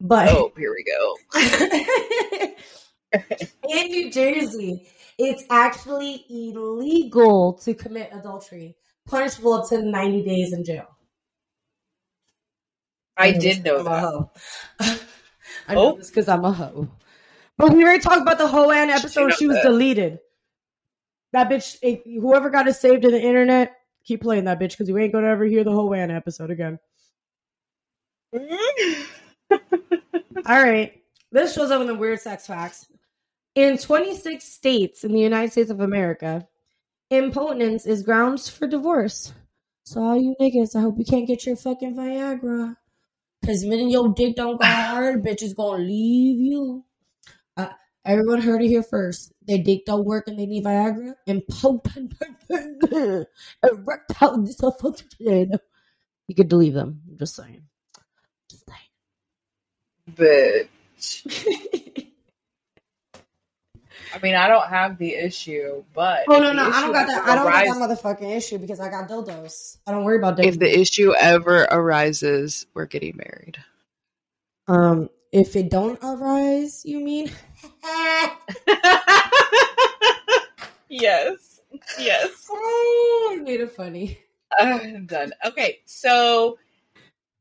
But 0.00 0.28
oh, 0.30 0.52
here 0.56 0.74
we 0.74 0.84
go. 0.84 1.16
in 3.68 3.86
New 3.88 4.10
Jersey, 4.10 4.88
it's 5.16 5.44
actually 5.48 6.24
illegal 6.28 7.52
to 7.64 7.74
commit 7.74 8.10
adultery, 8.12 8.76
punishable 9.06 9.52
up 9.52 9.68
to 9.68 9.80
90 9.80 10.24
days 10.24 10.52
in 10.52 10.64
jail. 10.64 10.88
I, 13.16 13.32
did 13.32 13.62
know 13.62 13.82
that. 13.84 14.28
I 15.68 15.74
know 15.74 15.92
oh. 15.92 15.96
this 15.98 16.08
because 16.08 16.28
I'm 16.28 16.44
a 16.44 16.52
hoe. 16.52 16.90
But 17.56 17.72
we 17.72 17.84
already 17.84 18.02
talked 18.02 18.22
about 18.22 18.38
the 18.38 18.48
Hoan 18.48 18.90
episode. 18.90 19.34
She 19.34 19.46
was 19.46 19.56
that. 19.58 19.64
deleted. 19.64 20.18
That 21.32 21.48
bitch, 21.50 21.78
whoever 22.04 22.50
got 22.50 22.68
it 22.68 22.74
saved 22.74 23.04
in 23.04 23.12
the 23.12 23.20
internet, 23.20 23.76
keep 24.04 24.22
playing 24.22 24.44
that 24.44 24.60
bitch 24.60 24.70
because 24.70 24.88
you 24.88 24.98
ain't 24.98 25.12
gonna 25.12 25.28
ever 25.28 25.44
hear 25.44 25.64
the 25.64 25.72
Hoan 25.72 26.10
episode 26.10 26.50
again. 26.50 26.78
All 30.46 30.62
right. 30.62 31.02
This 31.30 31.54
shows 31.54 31.70
up 31.70 31.80
in 31.80 31.86
the 31.86 31.94
weird 31.94 32.20
sex 32.20 32.46
facts. 32.46 32.86
In 33.54 33.78
26 33.78 34.44
states 34.44 35.04
in 35.04 35.12
the 35.12 35.20
United 35.20 35.52
States 35.52 35.70
of 35.70 35.80
America, 35.80 36.46
impotence 37.10 37.86
is 37.86 38.02
grounds 38.02 38.48
for 38.48 38.66
divorce. 38.66 39.32
So 39.84 40.02
all 40.02 40.16
you 40.16 40.34
niggas, 40.40 40.76
I 40.76 40.80
hope 40.80 40.98
you 40.98 41.04
can't 41.04 41.26
get 41.26 41.44
your 41.44 41.56
fucking 41.56 41.94
Viagra. 41.94 42.76
Cause 43.44 43.64
when 43.64 43.90
your 43.90 44.14
dick 44.14 44.36
don't 44.36 44.60
go 44.60 44.66
hard, 44.66 45.24
bitch 45.24 45.42
is 45.42 45.54
gonna 45.54 45.82
leave 45.82 46.40
you. 46.40 46.84
Uh, 47.56 47.68
everyone 48.04 48.40
heard 48.40 48.62
it 48.62 48.68
here 48.68 48.82
first. 48.82 49.32
Their 49.46 49.58
dick 49.58 49.84
don't 49.86 50.04
work 50.04 50.28
and 50.28 50.38
they 50.38 50.46
need 50.46 50.64
Viagra. 50.64 51.14
and 51.26 51.42
Impotent, 51.48 52.14
erectile 53.62 54.38
dysfunction. 54.38 55.58
You 56.28 56.34
could 56.34 56.48
delete 56.48 56.74
them. 56.74 57.00
I'm 57.10 57.18
just 57.18 57.34
saying. 57.36 57.62
Just 58.50 58.64
saying. 58.68 58.78
Bitch. 60.16 62.08
I 64.14 64.18
mean, 64.18 64.34
I 64.34 64.46
don't 64.46 64.68
have 64.68 64.98
the 64.98 65.14
issue, 65.14 65.84
but 65.94 66.24
oh 66.28 66.38
no, 66.38 66.52
no, 66.52 66.70
I 66.70 66.80
don't 66.82 66.92
got 66.92 67.06
that. 67.06 67.26
I 67.26 67.34
don't 67.34 67.50
got 67.50 67.64
that 67.64 67.98
motherfucking 67.98 68.36
issue 68.36 68.58
because 68.58 68.78
I 68.78 68.90
got 68.90 69.08
dildos. 69.08 69.78
I 69.86 69.92
don't 69.92 70.04
worry 70.04 70.18
about 70.18 70.36
dildos. 70.36 70.46
If 70.46 70.58
the 70.58 70.80
issue 70.80 71.14
ever 71.18 71.62
arises, 71.70 72.66
we're 72.74 72.86
getting 72.86 73.16
married. 73.16 73.58
Um, 74.68 75.08
if 75.32 75.56
it 75.56 75.70
don't 75.70 75.98
arise, 76.02 76.84
you 76.84 77.00
mean? 77.00 77.30
yes, 80.88 81.60
yes. 81.98 82.46
Oh, 82.50 83.30
I 83.32 83.42
made 83.42 83.60
it 83.60 83.72
funny. 83.72 84.18
I'm 84.60 85.06
done. 85.06 85.32
Okay, 85.44 85.80
so 85.86 86.58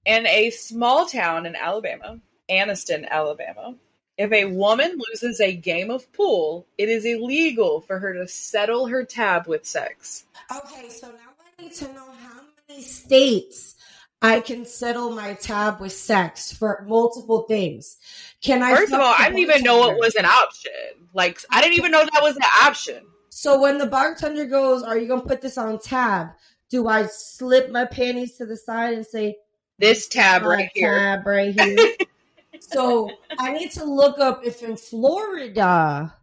in 0.06 0.26
a 0.26 0.50
small 0.50 1.06
town 1.06 1.46
in 1.46 1.56
Alabama, 1.56 2.20
Anniston, 2.50 3.08
Alabama 3.10 3.76
if 4.22 4.32
a 4.32 4.46
woman 4.46 5.00
loses 5.10 5.40
a 5.40 5.56
game 5.56 5.90
of 5.90 6.12
pool, 6.14 6.68
it 6.78 6.90
is 6.90 7.06
illegal 7.06 7.82
for 7.82 7.98
her 7.98 8.14
to 8.14 8.28
settle 8.28 8.86
her 8.86 9.04
tab 9.04 9.48
with 9.48 9.66
sex. 9.66 10.26
Okay, 10.56 10.90
so 10.90 11.08
now 11.08 11.34
I 11.60 11.64
need 11.64 11.74
to 11.76 11.86
know 11.94 12.06
how 12.22 12.42
many 12.70 12.84
states 12.84 13.78
I 14.22 14.40
can 14.40 14.66
settle 14.66 15.12
my 15.12 15.34
tab 15.34 15.80
with 15.80 15.94
sex 15.94 16.54
for 16.54 16.86
multiple 16.88 17.44
things. 17.44 17.98
Can 18.42 18.62
I? 18.62 18.76
First 18.76 18.94
of 18.94 19.00
all, 19.00 19.16
I 19.18 19.26
didn't 19.26 19.40
even 19.40 19.64
know 19.64 19.90
it 19.90 19.98
was 19.98 20.16
an 20.16 20.26
option. 20.26 20.72
Like, 21.14 21.40
I 21.50 21.62
didn't 21.62 21.78
even 21.78 21.92
know 21.92 22.04
that 22.04 22.22
was 22.22 22.36
an 22.36 22.44
option. 22.64 23.04
So 23.30 23.60
when 23.60 23.78
the 23.80 23.88
bartender 23.88 24.46
goes, 24.46 24.84
"Are 24.84 24.98
you 24.98 25.08
gonna 25.08 25.22
put 25.22 25.42
this 25.42 25.58
on 25.58 25.80
tab?" 25.80 26.30
Do 26.70 26.88
I 26.88 27.08
slip 27.08 27.72
my 27.72 27.86
panties 27.86 28.38
to 28.38 28.46
the 28.46 28.56
side 28.56 28.94
and 28.94 29.06
say, 29.06 29.38
"This 29.80 30.08
tab 30.08 30.44
right 30.44 30.70
here, 30.74 30.98
tab 30.98 31.26
right 31.26 31.60
here"? 31.60 31.78
so 32.60 33.10
I 33.40 33.52
need 33.54 33.72
to 33.72 33.84
look 33.84 34.20
up 34.20 34.46
if 34.46 34.62
in 34.62 34.78
Florida 34.78 36.16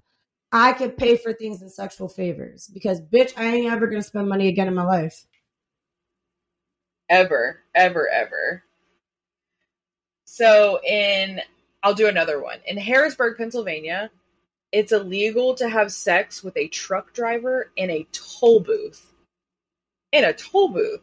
I 0.53 0.73
could 0.73 0.97
pay 0.97 1.17
for 1.17 1.33
things 1.33 1.63
in 1.63 1.69
sexual 1.69 2.09
favors 2.09 2.69
because 2.73 3.01
bitch, 3.01 3.33
I 3.37 3.47
ain't 3.47 3.73
ever 3.73 3.89
gonna 3.89 4.03
spend 4.03 4.29
money 4.29 4.49
again 4.49 4.69
in 4.69 4.75
my 4.75 4.85
life. 4.85 5.27
Ever, 7.09 7.65
ever, 7.79 8.09
ever. 8.09 8.65
So 10.25 10.81
in 10.85 11.41
I'll 11.83 11.95
do 11.95 12.09
another 12.09 12.43
one. 12.43 12.59
In 12.67 12.77
Harrisburg, 12.77 13.39
Pennsylvania, 13.39 14.11
it's 14.73 14.93
illegal 14.93 15.55
to 15.55 15.69
have 15.69 15.93
sex 15.93 16.43
with 16.43 16.57
a 16.57 16.69
truck 16.69 17.13
driver 17.15 17.71
in 17.77 17.91
a 17.91 18.07
toll 18.13 18.61
booth. 18.61 19.13
In 20.13 20.25
a 20.25 20.33
toll 20.33 20.69
booth. 20.69 21.01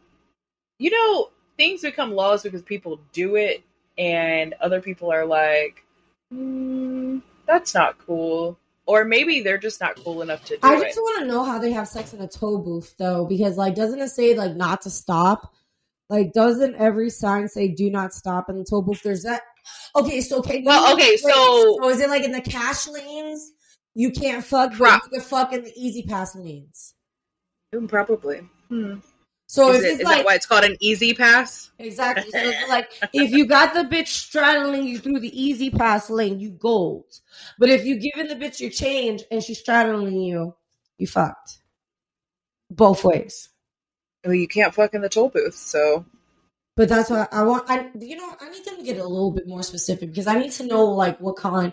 You 0.78 0.90
know, 0.90 1.30
things 1.56 1.82
become 1.82 2.12
laws 2.12 2.42
because 2.42 2.62
people 2.62 3.00
do 3.12 3.36
it 3.36 3.64
and 3.96 4.54
other 4.60 4.80
people 4.82 5.10
are 5.10 5.24
like, 5.24 5.84
mm, 6.32 7.22
that's 7.46 7.74
not 7.74 7.96
cool. 8.06 8.58
Or 8.84 9.04
maybe 9.04 9.40
they're 9.40 9.58
just 9.58 9.80
not 9.80 9.96
cool 9.96 10.22
enough 10.22 10.44
to 10.44 10.56
do 10.56 10.60
I 10.62 10.80
just 10.80 10.98
want 10.98 11.20
to 11.20 11.26
know 11.26 11.42
how 11.42 11.58
they 11.58 11.72
have 11.72 11.88
sex 11.88 12.12
in 12.12 12.20
a 12.20 12.28
toll 12.28 12.58
booth 12.58 12.94
though, 12.98 13.24
because 13.24 13.56
like 13.56 13.74
doesn't 13.74 13.98
it 13.98 14.10
say 14.10 14.34
like 14.34 14.54
not 14.54 14.82
to 14.82 14.90
stop? 14.90 15.52
Like 16.08 16.32
doesn't 16.32 16.76
every 16.76 17.10
sign 17.10 17.48
say 17.48 17.68
do 17.68 17.90
not 17.90 18.14
stop 18.14 18.48
in 18.48 18.58
the 18.58 18.64
tow 18.64 18.82
booth? 18.82 19.02
There's 19.02 19.22
that 19.24 19.42
Okay, 19.94 20.20
so 20.20 20.38
okay. 20.38 20.62
Well, 20.64 20.92
okay, 20.94 21.12
wait, 21.12 21.20
so, 21.20 21.78
so 21.80 21.88
is 21.88 22.00
it 22.00 22.10
like 22.10 22.22
in 22.22 22.32
the 22.32 22.40
cash 22.40 22.86
lanes? 22.86 23.52
You 23.94 24.10
can't 24.10 24.44
fuck, 24.44 24.72
but 24.78 25.02
you 25.04 25.10
can 25.10 25.20
fuck 25.20 25.52
in 25.52 25.64
the 25.64 25.72
E-ZPass 25.74 26.36
lanes. 26.36 26.94
Probably. 27.88 28.40
Hmm. 28.68 28.96
So 29.48 29.70
is, 29.70 29.82
it, 29.82 30.00
is 30.00 30.02
like, 30.02 30.18
that 30.18 30.26
why 30.26 30.34
it's 30.34 30.44
called 30.44 30.64
an 30.64 30.76
E-ZPass? 30.80 31.70
Exactly. 31.78 32.30
So 32.30 32.38
it's 32.38 32.68
like 32.68 32.90
if 33.12 33.30
you 33.30 33.46
got 33.46 33.74
the 33.74 33.84
bitch 33.84 34.08
straddling 34.08 34.84
you 34.84 34.98
through 34.98 35.20
the 35.20 35.42
E-ZPass 35.42 36.10
lane, 36.10 36.40
you 36.40 36.50
gold. 36.50 37.06
But 37.58 37.70
if 37.70 37.86
you 37.86 37.98
giving 37.98 38.28
the 38.28 38.34
bitch 38.34 38.60
your 38.60 38.70
change 38.70 39.22
and 39.30 39.42
she's 39.42 39.60
straddling 39.60 40.20
you, 40.20 40.54
you 40.98 41.06
fucked. 41.06 41.60
Both 42.70 43.04
ways. 43.04 43.48
Well, 44.26 44.34
you 44.34 44.48
can't 44.48 44.74
fuck 44.74 44.92
in 44.92 45.02
the 45.02 45.08
toll 45.08 45.28
booth, 45.28 45.54
so. 45.54 46.04
But 46.74 46.88
that's 46.88 47.08
why 47.08 47.26
I 47.32 47.42
want. 47.44 47.70
I 47.70 47.88
you 47.98 48.16
know 48.16 48.34
I 48.40 48.50
need 48.50 48.64
them 48.64 48.76
to 48.76 48.82
get 48.82 48.98
a 48.98 49.06
little 49.06 49.30
bit 49.30 49.46
more 49.48 49.62
specific 49.62 50.10
because 50.10 50.26
I 50.26 50.38
need 50.38 50.52
to 50.52 50.66
know 50.66 50.84
like 50.84 51.18
what 51.20 51.36
kind 51.36 51.72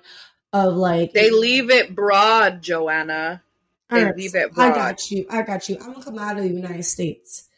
of 0.54 0.76
like 0.76 1.12
they 1.12 1.32
leave 1.32 1.70
it 1.70 1.94
broad, 1.94 2.62
Joanna. 2.62 3.42
They 3.90 4.04
right. 4.06 4.16
leave 4.16 4.36
it 4.36 4.54
broad. 4.54 4.72
I 4.72 4.76
got 4.76 5.12
you. 5.12 5.26
I 5.30 5.42
got 5.42 5.68
you. 5.68 5.78
I'm 5.82 5.94
gonna 5.94 6.06
come 6.06 6.20
out 6.20 6.38
of 6.38 6.44
the 6.44 6.50
United 6.50 6.84
States. 6.84 7.50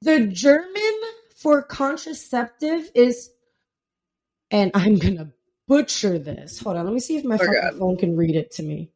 The 0.00 0.26
German 0.26 1.00
for 1.36 1.62
contraceptive 1.62 2.90
is, 2.94 3.30
and 4.50 4.70
I'm 4.74 4.96
gonna 4.96 5.32
butcher 5.68 6.18
this. 6.18 6.60
Hold 6.60 6.78
on, 6.78 6.86
let 6.86 6.94
me 6.94 7.00
see 7.00 7.16
if 7.16 7.24
my 7.24 7.38
oh, 7.40 7.78
phone 7.78 7.96
can 7.98 8.16
read 8.16 8.36
it 8.36 8.52
to 8.52 8.62
me. 8.62 8.90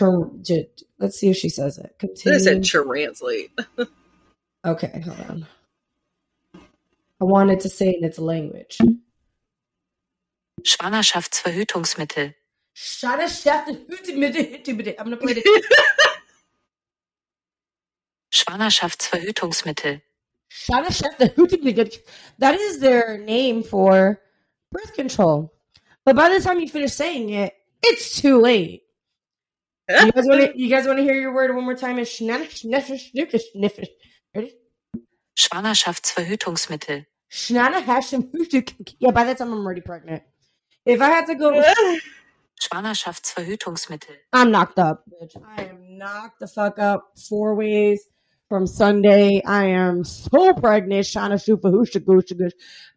let's 0.00 1.18
see 1.18 1.28
if 1.28 1.36
she 1.36 1.50
says 1.50 1.76
it. 1.78 1.96
Continue. 1.98 2.38
It 2.38 2.40
said 2.40 2.64
translate. 2.64 3.50
okay, 4.66 5.00
hold 5.04 5.20
on. 5.30 5.46
I 7.20 7.24
wanted 7.24 7.60
to 7.60 7.68
say 7.68 7.94
in 7.94 8.04
its 8.04 8.18
language. 8.18 8.78
Schwangerschaftsverhütungsmittel. 10.62 12.34
Schwangerschaftsverhütungsmittel. 12.74 14.94
I'm 14.98 15.04
gonna 15.04 15.16
play 15.16 15.34
it. 15.36 15.44
Schwangerschaftsverhütungsmittel. 18.32 20.02
That 22.38 22.54
is 22.54 22.80
their 22.80 23.18
name 23.18 23.62
for 23.62 24.20
birth 24.72 24.94
control. 24.94 25.52
But 26.04 26.16
by 26.16 26.28
the 26.28 26.40
time 26.40 26.60
you 26.60 26.68
finish 26.68 26.92
saying 26.92 27.30
it, 27.30 27.52
it's 27.82 28.20
too 28.20 28.40
late. 28.40 28.82
you 29.88 30.12
guys 30.12 30.26
want 30.26 30.40
to? 30.40 30.60
You 30.60 30.68
guys 30.68 30.86
want 30.86 30.98
to 30.98 31.02
hear 31.02 31.14
your 31.14 31.32
word 31.32 31.54
one 31.54 31.64
more 31.64 31.74
time? 31.74 31.98
Is 31.98 32.08
schniffish? 32.08 33.10
Schwangerschaftsverhütungsmittel. 35.36 37.06
Yeah, 38.98 39.10
by 39.10 39.24
the 39.24 39.34
time 39.34 39.52
I'm 39.52 39.64
already 39.66 39.80
pregnant. 39.80 40.22
If 40.84 41.00
I 41.00 41.08
had 41.08 41.26
to 41.26 41.34
go. 41.34 41.50
Schwangerschaftsverhütungsmittel. 42.62 44.16
I'm 44.32 44.50
knocked 44.50 44.78
up, 44.78 45.04
bitch. 45.10 45.36
I 45.56 45.64
am 45.64 45.98
knocked 45.98 46.40
the 46.40 46.46
fuck 46.46 46.78
up 46.78 47.12
four 47.28 47.54
ways 47.54 48.00
from 48.48 48.66
Sunday. 48.66 49.42
I 49.44 49.66
am 49.66 50.04
so 50.04 50.54
pregnant. 50.54 51.04
Shana 51.04 51.34
Shufa 51.34 51.70
Husha 51.72 52.00
Gusha 52.00 52.50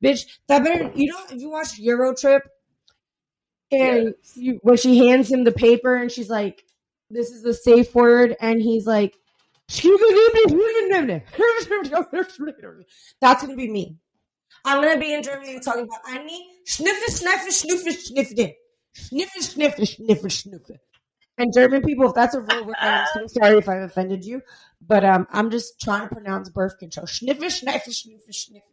Bitch, 0.04 0.26
that 0.48 0.64
better 0.64 0.92
you 0.96 1.12
know 1.12 1.20
if 1.30 1.42
you 1.42 1.50
watch 1.50 1.80
EuroTrip 1.82 2.42
and 3.72 4.14
yes. 4.24 4.38
you, 4.38 4.60
when 4.62 4.78
she 4.78 5.08
hands 5.08 5.30
him 5.32 5.44
the 5.44 5.52
paper 5.52 5.96
and 5.96 6.12
she's 6.12 6.30
like, 6.30 6.64
This 7.10 7.32
is 7.32 7.44
the 7.44 7.54
safe 7.54 7.94
word, 7.94 8.36
and 8.40 8.62
he's 8.62 8.86
like 8.86 9.16
That's 13.22 13.44
gonna 13.44 13.56
be 13.56 13.70
me. 13.70 13.98
I'm 14.66 14.84
gonna 14.84 15.00
be 15.00 15.14
in 15.14 15.22
Germany 15.22 15.60
talking 15.60 15.84
about 15.84 16.00
Annie 16.10 16.48
sniffer, 16.66 17.12
sniffer, 17.12 17.52
sniffer, 17.52 17.92
sniffer, 17.92 18.52
sniffer, 18.94 19.42
sniffer, 19.42 19.86
sniffer, 19.86 20.30
sniffer. 20.30 20.76
And 21.38 21.54
German 21.54 21.84
people, 21.84 22.10
if 22.10 22.16
that's 22.16 22.36
a 22.36 22.42
real 22.42 22.66
word, 22.66 22.76
I'm 22.80 23.06
so 23.14 23.28
sorry 23.42 23.60
if 23.60 23.70
I've 23.70 23.84
offended 23.84 24.26
you, 24.26 24.42
but 24.86 25.06
um, 25.06 25.28
I'm 25.32 25.52
just 25.52 25.80
trying 25.80 26.10
to 26.10 26.16
pronounce 26.16 26.50
birth 26.50 26.78
control. 26.80 27.06
Sniffer, 27.08 27.50
sniffer, 27.50 27.92
sniffer, 27.92 28.34
sniffer. 28.34 28.66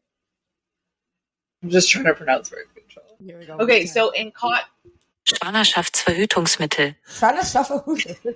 I'm 1.63 1.71
just 1.71 1.91
trying 1.91 2.07
to 2.07 2.15
pronounce 2.15 2.49
birth 2.49 2.75
control. 2.75 3.17
Here 3.21 3.39
we 3.39 3.47
go. 3.47 3.59
Okay, 3.59 3.87
so 3.87 4.11
in 4.11 4.31
cot. 4.33 4.65
Schwangerschaftsverhütungsmittel. 5.27 6.97
Schwangerschaftsverhütungsmittel. 7.07 8.35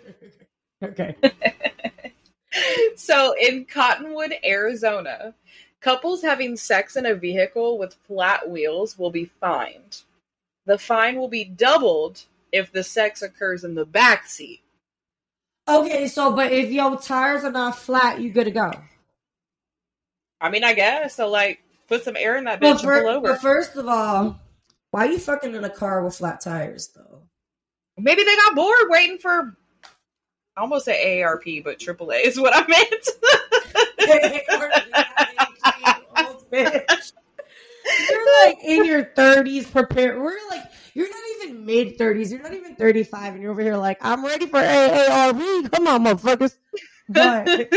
okay. 0.84 1.16
so 2.96 3.34
in 3.40 3.64
Cottonwood, 3.64 4.34
Arizona, 4.44 5.34
Couples 5.80 6.20
having 6.20 6.56
sex 6.56 6.96
in 6.96 7.06
a 7.06 7.14
vehicle 7.14 7.78
with 7.78 7.96
flat 8.06 8.48
wheels 8.48 8.98
will 8.98 9.10
be 9.10 9.24
fined. 9.24 10.02
The 10.66 10.76
fine 10.76 11.16
will 11.16 11.28
be 11.28 11.44
doubled 11.44 12.22
if 12.52 12.70
the 12.70 12.84
sex 12.84 13.22
occurs 13.22 13.64
in 13.64 13.74
the 13.74 13.86
back 13.86 14.26
seat. 14.26 14.60
Okay, 15.66 16.06
so 16.08 16.32
but 16.32 16.52
if 16.52 16.70
your 16.70 16.98
tires 16.98 17.44
are 17.44 17.52
not 17.52 17.78
flat, 17.78 18.20
you 18.20 18.30
good 18.30 18.44
to 18.44 18.50
go. 18.50 18.72
I 20.40 20.50
mean, 20.50 20.64
I 20.64 20.74
guess 20.74 21.16
so. 21.16 21.28
Like, 21.28 21.62
put 21.88 22.04
some 22.04 22.16
air 22.16 22.36
in 22.36 22.44
that 22.44 22.60
bitch 22.60 22.82
for, 22.82 22.96
and 22.96 23.04
pull 23.04 23.16
over. 23.16 23.28
But 23.28 23.40
first 23.40 23.76
of 23.76 23.86
all, 23.88 24.38
why 24.90 25.06
are 25.06 25.10
you 25.12 25.18
fucking 25.18 25.54
in 25.54 25.64
a 25.64 25.70
car 25.70 26.04
with 26.04 26.16
flat 26.16 26.40
tires 26.40 26.88
though? 26.88 27.22
Maybe 27.96 28.22
they 28.22 28.36
got 28.36 28.54
bored 28.54 28.88
waiting 28.88 29.18
for. 29.18 29.56
I 30.56 30.62
almost 30.62 30.84
say 30.84 31.22
AARP, 31.22 31.64
but 31.64 31.78
AAA 31.78 32.24
is 32.24 32.38
what 32.38 32.52
I 32.54 32.66
meant. 32.66 33.08
You're 38.10 38.44
like 38.44 38.58
in 38.64 38.84
your 38.84 39.04
30s, 39.04 39.70
prepared. 39.70 40.20
We're 40.20 40.36
like, 40.50 40.64
you're 40.94 41.08
not 41.08 41.22
even 41.42 41.64
mid 41.64 41.98
30s. 41.98 42.30
You're 42.30 42.42
not 42.42 42.54
even 42.54 42.74
35, 42.76 43.34
and 43.34 43.42
you're 43.42 43.52
over 43.52 43.62
here 43.62 43.76
like, 43.76 43.98
I'm 44.00 44.24
ready 44.24 44.46
for 44.46 44.60
AARP. 44.60 45.70
Come 45.70 45.86
on, 45.86 46.04
motherfuckers. 46.04 46.56
But, 47.08 47.72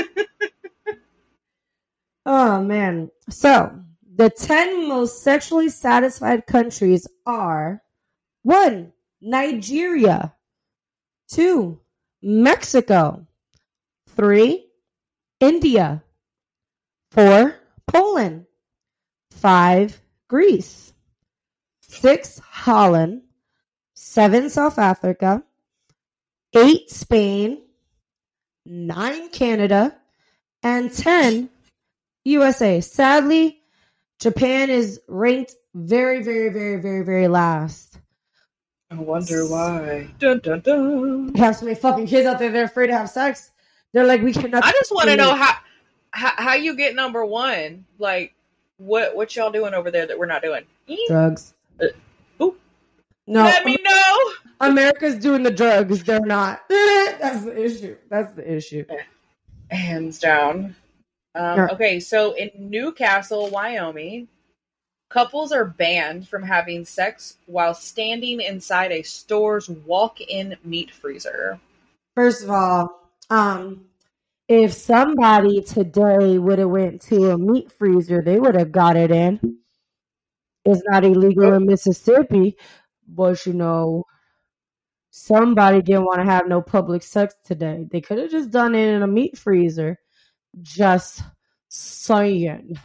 oh, 2.26 2.62
man. 2.64 3.12
So, 3.30 3.80
the 4.16 4.30
10 4.30 4.88
most 4.88 5.24
sexually 5.24 5.70
satisfied 5.70 6.46
countries 6.46 7.08
are 7.26 7.82
one, 8.44 8.94
Nigeria, 9.22 10.34
two, 11.30 11.80
Mexico, 12.24 13.28
three, 14.16 14.66
India, 15.42 16.02
four, 17.12 17.56
Poland, 17.86 18.46
five 19.32 20.00
Greece, 20.30 20.94
six 21.82 22.40
Holland, 22.40 23.24
seven 23.94 24.50
South 24.50 24.80
Africa, 24.80 25.44
eight 26.56 26.90
Spain, 26.90 27.62
nine 28.66 29.28
Canada, 29.30 29.94
and 30.64 30.94
10 30.94 31.50
USA. 32.24 32.80
Sadly, 32.80 33.60
Japan 34.20 34.70
is 34.70 35.02
ranked 35.10 35.56
very, 35.76 36.24
very, 36.24 36.50
very, 36.50 36.82
very, 36.82 37.04
very 37.04 37.28
last. 37.28 38.00
I 38.94 39.02
wonder 39.02 39.48
why. 39.48 40.08
Dun, 40.20 40.40
dun, 40.40 40.60
dun. 40.60 41.34
have 41.36 41.56
so 41.56 41.66
many 41.66 41.76
fucking 41.76 42.06
kids 42.06 42.28
out 42.28 42.38
there. 42.38 42.52
They're 42.52 42.66
afraid 42.66 42.88
to 42.88 42.98
have 42.98 43.10
sex. 43.10 43.52
They're 43.92 44.06
like, 44.06 44.22
we 44.22 44.34
cannot. 44.34 44.64
I 44.64 44.72
just 44.72 44.94
want 44.94 45.10
to 45.10 45.16
know 45.16 45.34
how, 45.34 45.54
how 46.12 46.34
how 46.36 46.54
you 46.54 46.76
get 46.76 46.94
number 46.94 47.26
one. 47.26 47.86
Like, 47.98 48.36
what 48.78 49.16
what 49.16 49.36
y'all 49.36 49.52
doing 49.52 49.74
over 49.74 49.90
there 49.90 50.06
that 50.06 50.18
we're 50.18 50.28
not 50.28 50.44
doing? 50.44 50.64
Drugs. 51.08 51.56
Uh, 51.82 51.88
ooh. 52.42 52.56
No. 53.26 53.44
Let 53.44 53.66
me 53.66 53.78
know. 53.84 54.18
America's 54.60 55.16
doing 55.16 55.42
the 55.42 55.52
drugs. 55.52 56.04
They're 56.04 56.20
not. 56.20 56.62
That's 56.70 57.46
the 57.46 57.64
issue. 57.64 57.98
That's 58.10 58.34
the 58.36 58.56
issue. 58.56 58.86
Hands 59.72 60.20
down. 60.20 60.76
Um, 61.36 61.62
okay, 61.72 62.00
so 62.00 62.34
in 62.34 62.52
Newcastle, 62.56 63.50
Wyoming, 63.50 64.28
couples 65.14 65.52
are 65.52 65.66
banned 65.66 66.28
from 66.28 66.42
having 66.42 66.84
sex 66.84 67.38
while 67.46 67.76
standing 67.76 68.42
inside 68.42 68.92
a 68.92 69.04
store's 69.04 69.70
walk-in 69.70 70.56
meat 70.64 70.90
freezer. 70.90 71.60
First 72.16 72.44
of 72.44 72.50
all, 72.50 73.10
um, 73.30 73.86
if 74.48 74.74
somebody 74.74 75.62
today 75.62 76.40
would 76.40 76.58
have 76.58 76.70
went 76.70 77.04
to 77.04 77.30
a 77.30 77.38
meat 77.38 77.72
freezer, 77.72 78.24
they 78.24 78.40
would 78.40 78.56
have 78.56 78.72
got 78.72 78.96
it 78.96 79.12
in. 79.12 79.60
It's 80.66 80.82
not 80.88 81.06
illegal 81.06 81.54
in 81.54 81.68
Mississippi, 81.68 82.58
but 83.08 83.46
you 83.46 83.54
know, 83.54 84.06
somebody 85.12 85.84
didn't 85.84 86.06
want 86.06 86.22
to 86.22 86.26
have 86.26 86.48
no 86.48 86.60
public 86.60 87.04
sex 87.04 87.36
today. 87.46 87.86
They 87.92 88.02
could 88.02 88.18
have 88.18 88.32
just 88.32 88.50
done 88.50 88.74
it 88.74 88.88
in 88.88 89.04
a 89.04 89.08
meat 89.08 89.38
freezer. 89.38 90.00
Just 90.60 91.22
saying. 91.70 92.80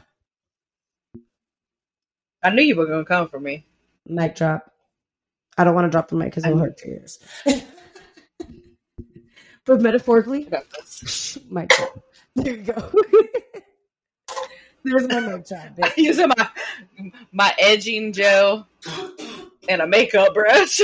I 2.42 2.50
knew 2.50 2.62
you 2.62 2.76
were 2.76 2.86
gonna 2.86 3.04
come 3.04 3.28
for 3.28 3.40
me. 3.40 3.66
Mic 4.06 4.36
drop. 4.36 4.72
I 5.56 5.64
don't 5.64 5.74
want 5.74 5.86
to 5.86 5.90
drop 5.90 6.08
the 6.08 6.16
mic 6.16 6.30
because 6.30 6.44
it'll 6.44 6.58
hurt 6.58 6.80
your 6.84 6.94
ears. 6.94 7.18
But 9.68 9.82
metaphorically, 9.82 10.48
mic 11.50 11.68
drop. 11.68 12.02
There 12.36 12.56
you 12.56 12.62
go. 12.62 12.90
There's 14.82 15.06
my 15.08 15.20
mic 15.20 15.46
drop. 15.46 15.66
I'm 15.82 15.92
using 15.98 16.28
my 16.28 16.48
my 17.32 17.54
edging 17.58 18.14
gel 18.14 18.66
and 19.68 19.82
a 19.82 19.86
makeup 19.86 20.32
brush. 20.32 20.80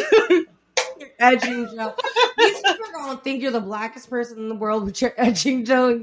edging 1.19 1.67
gel. 1.75 1.97
These 2.37 2.61
people 2.61 2.87
are 2.89 2.93
gonna 2.93 3.21
think 3.23 3.41
you're 3.41 3.53
the 3.53 3.61
blackest 3.61 4.11
person 4.11 4.37
in 4.37 4.51
the 4.51 4.55
world 4.55 4.85
with 4.85 5.01
your 5.01 5.15
edging 5.17 5.65
gel. 5.65 5.99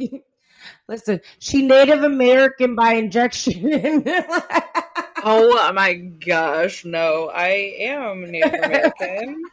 Listen, 0.87 1.21
she 1.37 1.61
Native 1.61 2.03
American 2.03 2.73
by 2.73 2.93
injection. 2.93 4.03
Oh 5.23 5.71
my 5.73 5.93
gosh, 5.93 6.85
no, 6.85 7.29
I 7.33 7.75
am 7.79 8.29
Native 8.31 8.53
American. 8.53 9.43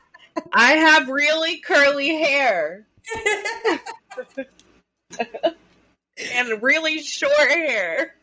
I 0.52 0.72
have 0.72 1.08
really 1.08 1.58
curly 1.58 2.08
hair. 2.08 2.86
and 6.32 6.62
really 6.62 7.00
short 7.00 7.32
hair. 7.48 8.14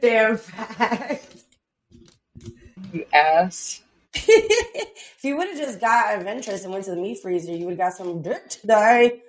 Damn 0.00 0.36
fact. 0.36 1.44
You 2.92 3.06
ass. 3.12 3.82
if 4.14 5.18
you 5.22 5.36
would 5.36 5.48
have 5.48 5.58
just 5.58 5.80
got 5.80 6.16
adventurous 6.16 6.64
and 6.64 6.72
went 6.72 6.84
to 6.84 6.90
the 6.92 6.96
meat 6.96 7.20
freezer, 7.20 7.52
you 7.52 7.66
would 7.66 7.78
have 7.78 7.90
got 7.90 7.94
some 7.94 8.22
dirt 8.22 8.50
today. 8.50 9.22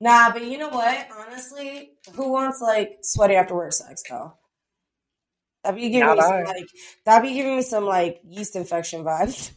Nah, 0.00 0.30
but 0.30 0.44
you 0.44 0.58
know 0.58 0.68
what? 0.68 1.08
Honestly, 1.16 1.92
who 2.14 2.30
wants 2.30 2.60
like 2.60 2.98
sweaty 3.02 3.34
after 3.34 3.54
work 3.54 3.72
sex 3.72 4.02
though? 4.08 4.34
That'd 5.66 5.80
be 5.80 5.88
giving 5.90 6.06
Not 6.06 6.16
me 6.18 6.22
I. 6.22 6.26
some 6.28 6.44
like 6.44 6.68
that'd 7.04 7.28
be 7.28 7.34
giving 7.34 7.56
me 7.56 7.62
some 7.62 7.84
like 7.84 8.20
yeast 8.28 8.54
infection 8.54 9.02
vibes. 9.02 9.50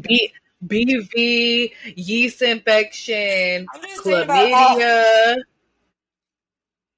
Be 0.00 0.32
BV, 0.66 1.72
yeast 1.96 2.40
infection, 2.40 3.66
chlamydia. 3.98 5.36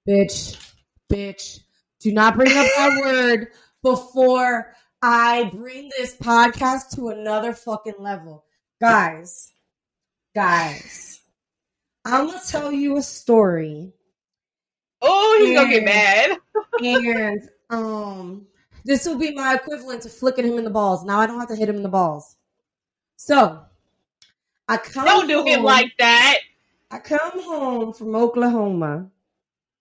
Bitch, 0.09 0.73
bitch, 1.13 1.61
do 1.99 2.13
not 2.13 2.37
bring 2.37 2.57
up 2.57 2.67
that 2.77 3.01
word 3.05 3.49
before 3.83 4.73
I 5.03 5.51
bring 5.53 5.91
this 5.99 6.15
podcast 6.17 6.95
to 6.95 7.09
another 7.09 7.53
fucking 7.53 7.97
level. 7.99 8.45
Guys, 8.81 9.53
guys, 10.37 11.21
I'm 12.05 12.27
gonna 12.29 12.41
tell 12.49 12.71
you 12.71 12.97
a 12.99 13.03
story. 13.03 13.93
Oh, 15.03 15.37
he's 15.41 15.57
gonna 15.59 15.69
get 15.69 15.85
mad. 15.85 16.39
and 16.81 17.49
um, 17.71 18.47
this 18.85 19.07
will 19.07 19.19
be 19.19 19.35
my 19.35 19.55
equivalent 19.55 20.03
to 20.03 20.09
flicking 20.09 20.47
him 20.47 20.59
in 20.59 20.65
the 20.65 20.71
balls. 20.71 21.05
Now 21.05 21.19
I 21.21 21.27
don't 21.27 21.41
have 21.41 21.49
to 21.49 21.57
hit 21.57 21.69
him 21.69 21.77
in 21.77 21.83
the 21.83 21.89
balls. 21.89 22.37
So, 23.17 23.63
I 24.69 24.77
come 24.77 25.05
don't 25.05 25.27
do 25.29 25.39
home, 25.39 25.47
him 25.47 25.63
like 25.63 25.93
that. 25.99 26.39
I 26.91 26.99
come 26.99 27.43
home 27.43 27.93
from 27.93 28.15
Oklahoma 28.15 29.11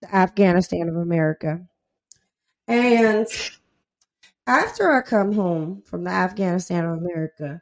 to 0.01 0.15
Afghanistan 0.15 0.89
of 0.89 0.95
America, 0.95 1.61
and 2.67 3.27
after 4.47 4.91
I 4.91 5.01
come 5.01 5.33
home 5.33 5.81
from 5.85 6.03
the 6.03 6.11
Afghanistan 6.11 6.85
of 6.85 6.97
America, 6.99 7.61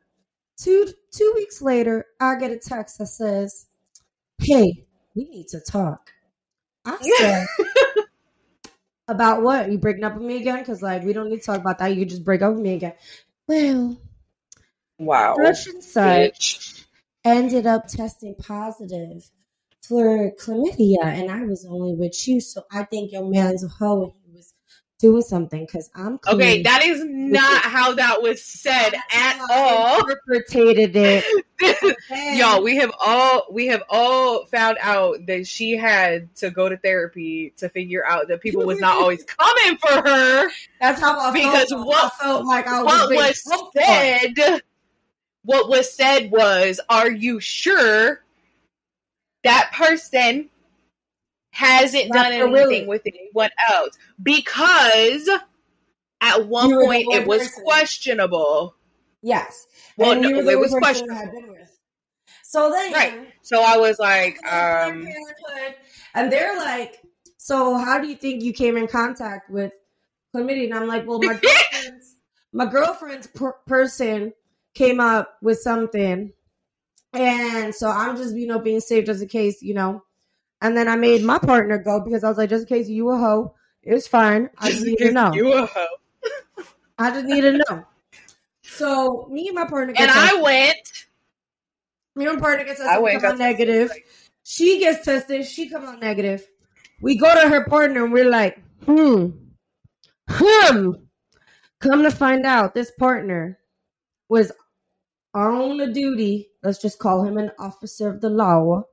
two 0.57 0.87
two 1.11 1.33
weeks 1.35 1.61
later, 1.61 2.05
I 2.19 2.35
get 2.35 2.51
a 2.51 2.57
text 2.57 2.99
that 2.99 3.07
says, 3.07 3.65
"Hey, 4.39 4.85
we 5.15 5.25
need 5.25 5.47
to 5.49 5.59
talk." 5.59 6.11
I 6.85 6.97
said, 7.17 7.47
"About 9.07 9.43
what? 9.43 9.71
You 9.71 9.77
breaking 9.77 10.03
up 10.03 10.15
with 10.15 10.23
me 10.23 10.37
again? 10.37 10.59
Because 10.59 10.81
like 10.81 11.03
we 11.03 11.13
don't 11.13 11.29
need 11.29 11.39
to 11.39 11.45
talk 11.45 11.59
about 11.59 11.79
that. 11.79 11.95
You 11.95 12.05
just 12.05 12.23
break 12.23 12.41
up 12.41 12.53
with 12.53 12.61
me 12.61 12.75
again." 12.75 12.93
Well, 13.47 13.97
wow, 14.99 15.35
such 15.35 15.67
and 15.67 15.83
such 15.83 16.85
ended 17.25 17.65
up 17.67 17.87
testing 17.87 18.35
positive 18.35 19.29
for 19.81 20.31
chlamydia, 20.39 21.03
and 21.03 21.29
I 21.31 21.43
was 21.43 21.65
only 21.65 21.93
with 21.95 22.27
you, 22.27 22.39
so 22.39 22.63
I 22.71 22.83
think 22.85 23.11
your 23.11 23.29
man's 23.29 23.63
a 23.63 23.67
hoe 23.67 24.15
doing 25.03 25.21
something 25.21 25.65
because 25.65 25.91
I'm 25.93 26.17
okay. 26.29 26.63
That 26.63 26.81
is 26.85 27.03
not 27.05 27.61
how 27.61 27.93
that 27.95 28.21
was 28.21 28.41
said 28.41 28.91
at 29.13 29.45
all. 29.51 29.99
Interpreted 29.99 30.95
it, 30.95 31.45
y'all. 32.37 32.63
We 32.63 32.77
have 32.77 32.93
all 33.01 33.45
we 33.51 33.67
have 33.67 33.83
all 33.89 34.45
found 34.45 34.77
out 34.79 35.17
that 35.27 35.45
she 35.45 35.75
had 35.75 36.33
to 36.37 36.49
go 36.49 36.69
to 36.69 36.77
therapy 36.77 37.53
to 37.57 37.67
figure 37.67 38.05
out 38.05 38.29
that 38.29 38.41
people 38.41 38.65
was 38.65 38.79
not 38.79 38.95
always 38.95 39.23
coming 39.37 39.77
for 39.77 40.09
her. 40.09 40.49
That's 40.79 41.01
how 41.01 41.19
I 41.19 41.33
because 41.33 41.69
felt. 41.69 41.85
what 41.85 42.05
I 42.05 42.23
felt 42.23 42.45
like 42.45 42.65
I 42.65 42.81
was 42.81 42.85
what 42.85 43.09
was 43.09 43.71
said. 43.75 44.61
What 45.43 45.67
was 45.67 45.93
said 45.93 46.31
was, 46.31 46.79
"Are 46.89 47.11
you 47.11 47.41
sure 47.41 48.23
that 49.43 49.73
person 49.73 50.49
hasn't 51.53 52.11
done 52.11 52.33
anything 52.33 52.87
with 52.87 53.03
anyone 53.05 53.51
else 53.69 53.97
because 54.21 55.29
at 56.19 56.47
one 56.47 56.71
point 56.71 57.05
it 57.11 57.27
was 57.27 57.43
person. 57.43 57.63
questionable. 57.63 58.75
Yes. 59.21 59.67
Well, 59.95 60.19
no, 60.19 60.29
it 60.29 60.59
was 60.59 60.73
questionable. 60.73 61.55
So 62.41 62.71
then, 62.71 62.91
right. 62.91 63.33
So 63.43 63.61
I 63.61 63.77
was 63.77 63.99
like, 63.99 64.43
um, 64.51 65.07
and 66.15 66.31
they're 66.31 66.57
like, 66.57 67.01
so 67.37 67.77
how 67.77 67.99
do 67.99 68.07
you 68.07 68.15
think 68.15 68.43
you 68.43 68.51
came 68.51 68.75
in 68.75 68.87
contact 68.87 69.49
with 69.51 69.73
chlamydia? 70.35 70.65
And 70.65 70.73
I'm 70.73 70.87
like, 70.87 71.07
well, 71.07 71.19
my 71.19 71.35
girlfriend's, 71.35 72.15
my 72.53 72.65
girlfriend's 72.65 73.27
per- 73.27 73.57
person 73.67 74.33
came 74.73 74.99
up 74.99 75.35
with 75.43 75.59
something. 75.59 76.33
And 77.13 77.75
so 77.75 77.89
I'm 77.89 78.17
just, 78.17 78.35
you 78.35 78.47
know, 78.47 78.59
being 78.59 78.79
safe 78.79 79.05
just 79.05 79.21
in 79.21 79.27
case, 79.27 79.61
you 79.61 79.75
know, 79.75 80.03
and 80.63 80.77
then 80.77 80.87
I 80.87 80.95
made 80.95 81.23
my 81.23 81.37
partner 81.37 81.77
go 81.77 81.99
because 81.99 82.23
I 82.23 82.29
was 82.29 82.37
like, 82.37 82.49
just 82.49 82.63
in 82.63 82.77
case 82.77 82.89
you 82.89 83.09
a 83.09 83.17
hoe, 83.17 83.53
it's 83.83 84.07
fine. 84.07 84.49
I 84.57 84.71
just 84.71 84.85
need 84.85 84.97
to 84.99 85.11
know. 85.11 85.33
You 85.33 85.51
a 85.51 85.65
hoe. 85.65 85.85
I 86.97 87.11
just 87.11 87.25
need 87.25 87.41
to 87.41 87.51
know. 87.51 87.85
So 88.63 89.27
me 89.29 89.49
and 89.49 89.55
my 89.55 89.65
partner 89.65 89.93
and 89.97 90.09
I 90.09 90.41
went. 90.41 91.05
Me 92.15 92.25
and 92.25 92.35
my 92.35 92.39
partner 92.39 92.63
gets 92.63 92.79
tested. 92.79 92.95
I 92.95 92.99
went, 92.99 93.21
come 93.21 93.33
out 93.33 93.37
negative. 93.39 93.91
She 94.43 94.79
gets 94.79 95.03
tested. 95.03 95.45
She 95.45 95.69
come 95.69 95.83
out 95.83 95.99
negative. 95.99 96.47
We 97.01 97.17
go 97.17 97.33
to 97.33 97.49
her 97.49 97.65
partner 97.65 98.05
and 98.05 98.13
we're 98.13 98.29
like, 98.29 98.57
hmm, 98.85 99.31
hmm. 100.29 100.91
Come 101.81 102.03
to 102.03 102.11
find 102.11 102.45
out, 102.45 102.73
this 102.73 102.91
partner 102.91 103.59
was 104.29 104.53
on 105.33 105.75
the 105.75 105.87
duty. 105.87 106.51
Let's 106.63 106.81
just 106.81 106.99
call 106.99 107.23
him 107.25 107.37
an 107.37 107.51
officer 107.59 108.07
of 108.07 108.21
the 108.21 108.29
law 108.29 108.85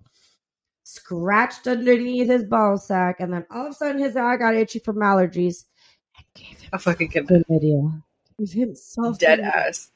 scratched 0.95 1.67
underneath 1.67 2.29
his 2.29 2.45
ball 2.45 2.79
sack, 2.79 3.21
and 3.21 3.33
then 3.33 3.47
all 3.51 3.67
of 3.67 3.73
a 3.73 3.75
sudden 3.75 4.01
his 4.01 4.17
eye 4.17 4.37
got 4.37 4.55
itchy 4.55 4.79
from 4.79 4.97
allergies 4.97 5.65
and 6.17 6.27
gave 6.35 6.61
him 6.61 6.71
a 6.73 6.79
fucking 6.79 7.11
chlamydia. 7.11 8.03
Gave 8.39 8.53
him 8.53 8.75
so 8.75 9.15
dead 9.15 9.41
ass. 9.41 9.91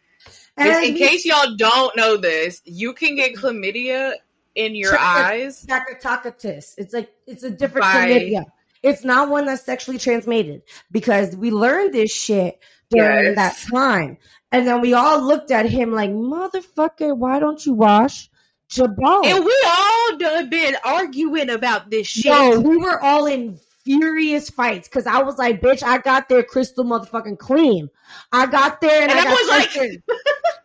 And 0.57 0.85
in 0.85 0.97
case 0.97 1.25
y'all 1.25 1.57
don't 1.57 1.97
know 1.97 2.17
this, 2.17 2.63
you 2.65 2.93
can 2.93 3.17
get 3.17 3.35
chlamydia 3.35 4.15
in 4.55 4.75
your 4.75 4.97
eyes. 4.99 5.59
Staphylococcus. 5.59 6.77
It's 6.79 6.95
like 6.95 7.13
it's 7.27 7.43
a 7.43 7.51
different 7.51 7.83
by, 7.83 8.09
chlamydia. 8.09 8.45
It's 8.83 9.05
not 9.05 9.31
one 9.31 9.47
that's 9.47 9.65
sexually 9.65 9.99
transmitted 9.99 10.63
because 10.93 11.35
we 11.37 11.51
learned 11.51 11.95
this 11.95 12.13
shit 12.13 12.61
during 12.91 13.35
yes. 13.35 13.37
that 13.37 13.57
time. 13.73 14.19
And 14.53 14.67
then 14.67 14.81
we 14.81 14.93
all 14.93 15.21
looked 15.21 15.51
at 15.51 15.67
him 15.67 15.93
like, 15.93 16.11
motherfucker, 16.11 17.17
why 17.17 17.41
don't 17.41 17.65
you 17.67 17.73
wash? 17.73 18.31
Jabal. 18.69 19.27
And 19.27 19.45
we 19.45 19.57
all 19.67 20.17
done 20.19 20.49
been 20.51 20.77
arguing 20.85 21.51
about 21.51 21.91
this 21.91 22.07
shit. 22.07 22.31
No, 22.33 22.61
we 22.61 22.77
were 22.77 23.01
all 23.03 23.27
in 23.27 23.59
furious 23.85 24.49
fights 24.51 24.89
because 24.89 25.07
I 25.07 25.23
was 25.23 25.37
like, 25.39 25.61
bitch, 25.61 25.83
I 25.83 25.99
got 25.99 26.29
there 26.29 26.43
crystal 26.43 26.85
motherfucking 26.85 27.39
clean. 27.39 27.91
I 28.33 28.47
got 28.47 28.81
there 28.81 29.03
and, 29.03 29.11
and 29.11 29.21
I, 29.21 29.25
got 29.25 29.49
tested. 29.51 30.03
Like- 30.09 30.19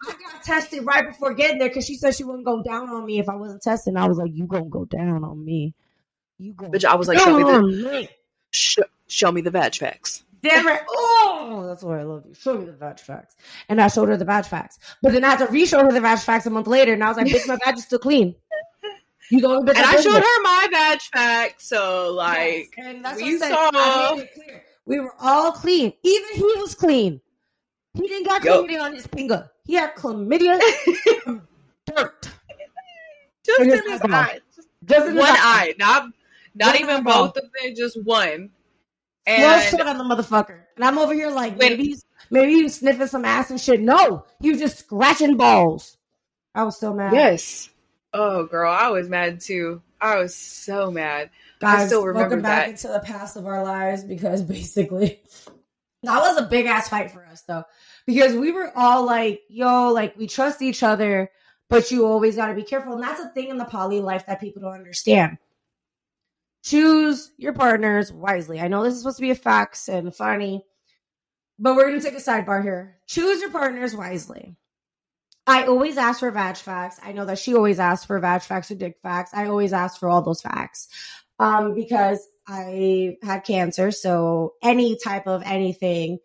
I 0.08 0.12
got 0.14 0.44
tested 0.44 0.86
right 0.86 1.06
before 1.08 1.34
getting 1.34 1.60
there 1.60 1.68
because 1.68 1.86
she 1.86 1.96
said 1.96 2.16
she 2.16 2.24
wouldn't 2.24 2.46
go 2.46 2.64
down 2.64 2.90
on 2.90 3.06
me 3.06 3.20
if 3.20 3.28
I 3.30 3.36
wasn't 3.36 3.62
tested. 3.62 3.96
I 3.98 4.08
was 4.08 4.18
like, 4.18 4.32
you 4.34 4.48
gonna 4.48 4.66
go 4.70 4.86
down 4.86 5.24
on 5.24 5.44
me. 5.44 5.74
You 6.38 6.54
go. 6.54 6.70
Bitch, 6.70 6.86
I 6.86 6.96
was 6.96 7.08
like, 7.10 7.20
show 7.20 7.38
me 7.38 7.44
the, 7.44 8.10
sh- 8.52 8.80
show 9.08 9.32
me 9.32 9.42
the 9.42 9.52
veg 9.52 9.76
facts. 9.76 10.24
Damn 10.42 10.68
it. 10.68 10.82
Oh, 11.42 11.66
that's 11.66 11.84
why 11.84 12.00
I 12.00 12.04
love 12.04 12.24
you. 12.28 12.34
Show 12.34 12.58
me 12.58 12.66
the 12.66 12.72
badge 12.74 13.02
facts. 13.02 13.36
And 13.70 13.82
I 13.82 13.88
showed 13.88 14.10
her 14.10 14.18
the 14.18 14.26
badge 14.26 14.48
facts. 14.48 14.78
But 15.02 15.14
then 15.14 15.24
I 15.24 15.32
had 15.32 15.40
to 15.40 15.48
re-show 15.48 15.84
her 15.84 15.92
the 15.92 16.02
badge 16.02 16.20
facts 16.20 16.46
a 16.46 16.50
month 16.50 16.68
later, 16.68 16.94
and 16.94 17.04
I 17.04 17.08
was 17.08 17.18
like, 17.18 17.28
bitch, 17.28 17.48
my 17.48 17.58
badge 17.64 17.78
is 17.78 17.86
still 17.86 18.00
clean. 18.00 18.36
You 19.32 19.42
bitch. 19.42 19.70
And 19.70 19.78
I 19.78 20.02
showed 20.02 20.24
her 20.24 20.42
my 20.42 20.68
badge 20.72 21.10
facts, 21.12 21.68
so 21.68 22.12
like 22.16 22.74
yes. 22.76 22.88
and 22.88 23.06
that's 23.06 23.22
we 23.22 23.38
saw 23.38 24.18
we 24.86 25.00
were 25.00 25.14
all 25.20 25.52
clean. 25.52 25.94
Even 26.02 26.30
he 26.34 26.42
was 26.58 26.74
clean. 26.74 27.22
He 27.94 28.08
didn't 28.08 28.26
got 28.26 28.42
chlamydia 28.42 28.72
Yo. 28.72 28.84
on 28.84 28.94
his 28.96 29.06
finger. 29.06 29.52
He 29.66 29.74
had 29.74 29.96
chlamydia 29.96 30.60
dirt. 31.86 32.30
Just 33.46 33.60
in 33.60 33.70
his, 33.70 33.82
his 33.82 34.02
eye. 34.02 34.40
Just 34.84 35.10
in 35.10 35.16
one 35.16 35.30
eye. 35.30 35.36
eye. 35.38 35.74
Not 35.78 36.10
not 36.56 36.72
just 36.74 36.82
even 36.82 37.04
both 37.04 37.38
of 37.38 37.44
them, 37.44 37.76
just 37.76 38.04
one. 38.04 38.50
And 39.26 39.44
well, 39.44 39.62
shit 39.62 39.82
on 39.82 39.98
the 39.98 40.04
motherfucker. 40.04 40.62
And 40.76 40.86
I'm 40.86 40.98
over 40.98 41.14
here 41.14 41.30
like 41.30 41.58
maybe 41.58 41.84
he's 41.84 42.06
maybe 42.30 42.54
he's 42.54 42.80
sniffing 42.80 43.08
some 43.08 43.26
ass 43.26 43.50
and 43.50 43.60
shit. 43.60 43.80
No, 43.80 44.26
was 44.42 44.60
just 44.60 44.80
scratching 44.80 45.38
balls. 45.38 45.98
I 46.56 46.64
was 46.64 46.80
so 46.80 46.94
mad. 46.94 47.14
Yes. 47.14 47.70
Oh, 48.14 48.46
girl, 48.46 48.72
I 48.72 48.90
was 48.90 49.08
mad 49.08 49.40
too. 49.40 49.82
I 50.02 50.16
was 50.16 50.36
so 50.36 50.90
mad. 50.90 51.30
Guys, 51.60 51.82
I 51.82 51.88
still 51.88 52.06
remember 52.06 52.30
welcome 52.30 52.42
back 52.42 52.66
that. 52.66 52.70
into 52.72 52.88
the 52.88 53.00
past 53.00 53.36
of 53.36 53.46
our 53.46 53.64
lives 53.64 54.04
because 54.04 54.42
basically 54.44 55.22
that 56.04 56.20
was 56.20 56.38
a 56.38 56.48
big 56.48 56.66
ass 56.66 56.90
fight 56.90 57.12
for 57.12 57.26
us 57.26 57.42
though. 57.42 57.66
Because 58.06 58.36
we 58.36 58.52
were 58.52 58.72
all 58.76 59.06
like, 59.06 59.42
yo, 59.50 59.92
like 59.92 60.18
we 60.18 60.26
trust 60.26 60.62
each 60.62 60.82
other, 60.82 61.30
but 61.70 61.92
you 61.92 62.06
always 62.06 62.36
got 62.36 62.48
to 62.48 62.56
be 62.56 62.64
careful. 62.64 62.94
And 62.94 63.04
that's 63.04 63.20
a 63.20 63.30
thing 63.30 63.50
in 63.50 63.58
the 63.58 63.66
poly 63.66 64.02
life 64.02 64.26
that 64.26 64.40
people 64.40 64.62
don't 64.62 64.74
understand 64.74 65.38
choose 66.64 67.32
your 67.38 67.54
partners 67.54 68.12
wisely. 68.12 68.60
I 68.60 68.68
know 68.68 68.84
this 68.84 68.94
is 68.94 69.02
supposed 69.02 69.18
to 69.18 69.22
be 69.22 69.32
a 69.32 69.36
facts 69.36 69.88
and 69.88 70.14
funny, 70.14 70.64
but 71.58 71.76
we're 71.76 71.90
going 71.90 72.00
to 72.00 72.06
take 72.06 72.18
a 72.18 72.22
sidebar 72.22 72.62
here. 72.64 72.98
Choose 73.08 73.42
your 73.42 73.52
partners 73.52 73.96
wisely. 73.96 74.56
I 75.48 75.66
always 75.66 75.98
ask 75.98 76.20
for 76.20 76.30
vag 76.30 76.58
facts. 76.58 77.00
I 77.04 77.12
know 77.12 77.26
that 77.26 77.40
she 77.40 77.56
always 77.56 77.80
asks 77.80 78.06
for 78.06 78.20
vag 78.20 78.42
facts 78.42 78.70
or 78.70 78.76
dick 78.76 78.98
facts. 79.02 79.32
I 79.34 79.48
always 79.48 79.74
ask 79.74 80.00
for 80.00 80.08
all 80.08 80.22
those 80.22 80.42
facts 80.42 80.88
um, 81.40 81.74
because 81.74 82.20
I 82.48 83.18
had 83.24 83.46
cancer. 83.46 83.92
So 83.92 84.54
any 84.62 84.98
type 85.04 85.28
of 85.28 85.42
anything 85.44 86.20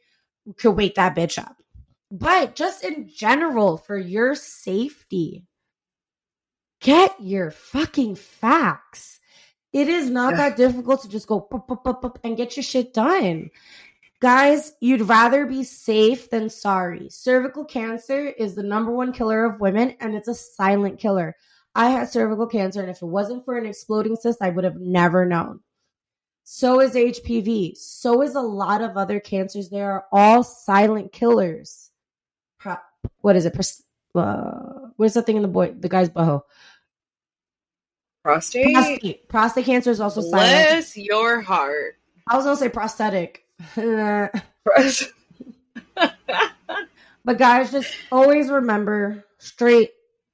could 0.58 0.72
wake 0.72 0.96
that 0.96 1.16
bitch 1.16 1.38
up. 1.38 1.56
But 2.10 2.54
just 2.54 2.84
in 2.84 3.08
general, 3.08 3.78
for 3.78 3.96
your 3.96 4.34
safety, 4.34 5.46
get 6.80 7.14
your 7.18 7.50
fucking 7.50 8.16
facts 8.16 9.13
it 9.74 9.88
is 9.88 10.08
not 10.08 10.30
yeah. 10.30 10.36
that 10.48 10.56
difficult 10.56 11.02
to 11.02 11.08
just 11.08 11.26
go 11.26 11.40
pop, 11.40 11.66
pop, 11.66 11.84
pop, 11.84 12.18
and 12.22 12.36
get 12.36 12.56
your 12.56 12.62
shit 12.62 12.94
done. 12.94 13.50
Guys, 14.20 14.72
you'd 14.80 15.02
rather 15.02 15.44
be 15.46 15.64
safe 15.64 16.30
than 16.30 16.48
sorry. 16.48 17.08
Cervical 17.10 17.64
cancer 17.64 18.28
is 18.28 18.54
the 18.54 18.62
number 18.62 18.92
one 18.92 19.12
killer 19.12 19.44
of 19.44 19.60
women, 19.60 19.96
and 19.98 20.14
it's 20.14 20.28
a 20.28 20.34
silent 20.34 21.00
killer. 21.00 21.36
I 21.74 21.90
had 21.90 22.08
cervical 22.08 22.46
cancer, 22.46 22.80
and 22.80 22.88
if 22.88 23.02
it 23.02 23.06
wasn't 23.06 23.44
for 23.44 23.58
an 23.58 23.66
exploding 23.66 24.14
cyst, 24.14 24.40
I 24.40 24.50
would 24.50 24.62
have 24.62 24.76
never 24.76 25.26
known. 25.26 25.58
So 26.44 26.80
is 26.80 26.94
HPV. 26.94 27.76
So 27.76 28.22
is 28.22 28.36
a 28.36 28.40
lot 28.40 28.80
of 28.80 28.96
other 28.96 29.18
cancers. 29.18 29.70
They 29.70 29.80
are 29.80 30.04
all 30.12 30.44
silent 30.44 31.10
killers. 31.10 31.90
What 33.22 33.34
is 33.34 33.44
it? 33.44 33.56
Uh, 34.14 34.90
what 34.96 35.06
is 35.06 35.14
that 35.14 35.26
thing 35.26 35.36
in 35.36 35.42
the 35.42 35.48
boy, 35.48 35.74
the 35.76 35.88
guy's 35.88 36.10
boho? 36.10 36.42
Prostate? 38.24 38.72
prostate? 38.72 39.28
Prostate 39.28 39.66
cancer 39.66 39.90
is 39.90 40.00
also 40.00 40.22
Bless 40.22 40.94
silent. 40.94 40.96
your 40.96 41.42
heart. 41.42 41.96
I 42.26 42.36
was 42.36 42.46
gonna 42.46 42.56
say 42.56 42.70
prosthetic. 42.70 43.44
but 43.76 44.32
guys, 47.38 47.70
just 47.70 47.94
always 48.10 48.48
remember 48.48 49.24
straight, 49.38 49.90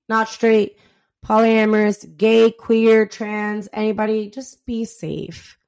not 0.08 0.28
straight. 0.28 0.78
polyamorous, 1.26 2.16
gay, 2.16 2.52
queer, 2.52 3.06
trans, 3.06 3.68
anybody, 3.72 4.30
just 4.30 4.64
be 4.64 4.84
safe. 4.84 5.58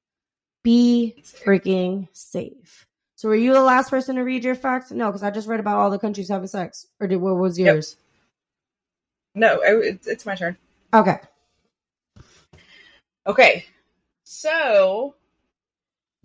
Be 0.63 1.23
freaking 1.45 2.09
safe. 2.13 2.87
So, 3.17 3.29
were 3.29 3.35
you 3.35 3.53
the 3.53 3.61
last 3.63 3.91
person 3.91 4.15
to 4.17 4.23
read 4.23 4.45
your 4.45 4.55
facts? 4.55 4.93
No, 4.93 5.09
because 5.09 5.25
I 5.25 5.31
just 5.31 5.49
read 5.49 5.61
about 5.61 5.77
all 5.79 5.91
the 5.91 5.99
countries 5.99 6.29
having 6.29 6.47
sex. 6.47 6.87
Or 7.01 7.09
did 7.09 7.17
what 7.17 7.37
was 7.37 7.59
yours? 7.59 7.97
Yep. 9.35 9.41
No, 9.41 9.61
it, 9.61 10.01
it's 10.07 10.25
my 10.25 10.37
turn. 10.37 10.57
Okay. 10.95 11.19
Okay. 13.27 13.65
So, 14.25 15.15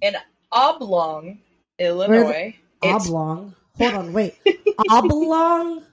in 0.02 0.16
Oblong, 0.52 1.40
Illinois. 1.80 2.56
Oblong. 2.82 3.56
Hold 3.78 3.94
on, 3.94 4.14
wait. 4.14 4.36
oblong? 4.90 5.84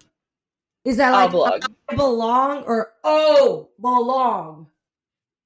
Is 0.84 0.98
that 0.98 1.10
like 1.12 1.28
oblong. 1.28 1.60
belong 1.96 2.62
or 2.64 2.92
oh 3.02 3.68
belong? 3.80 4.68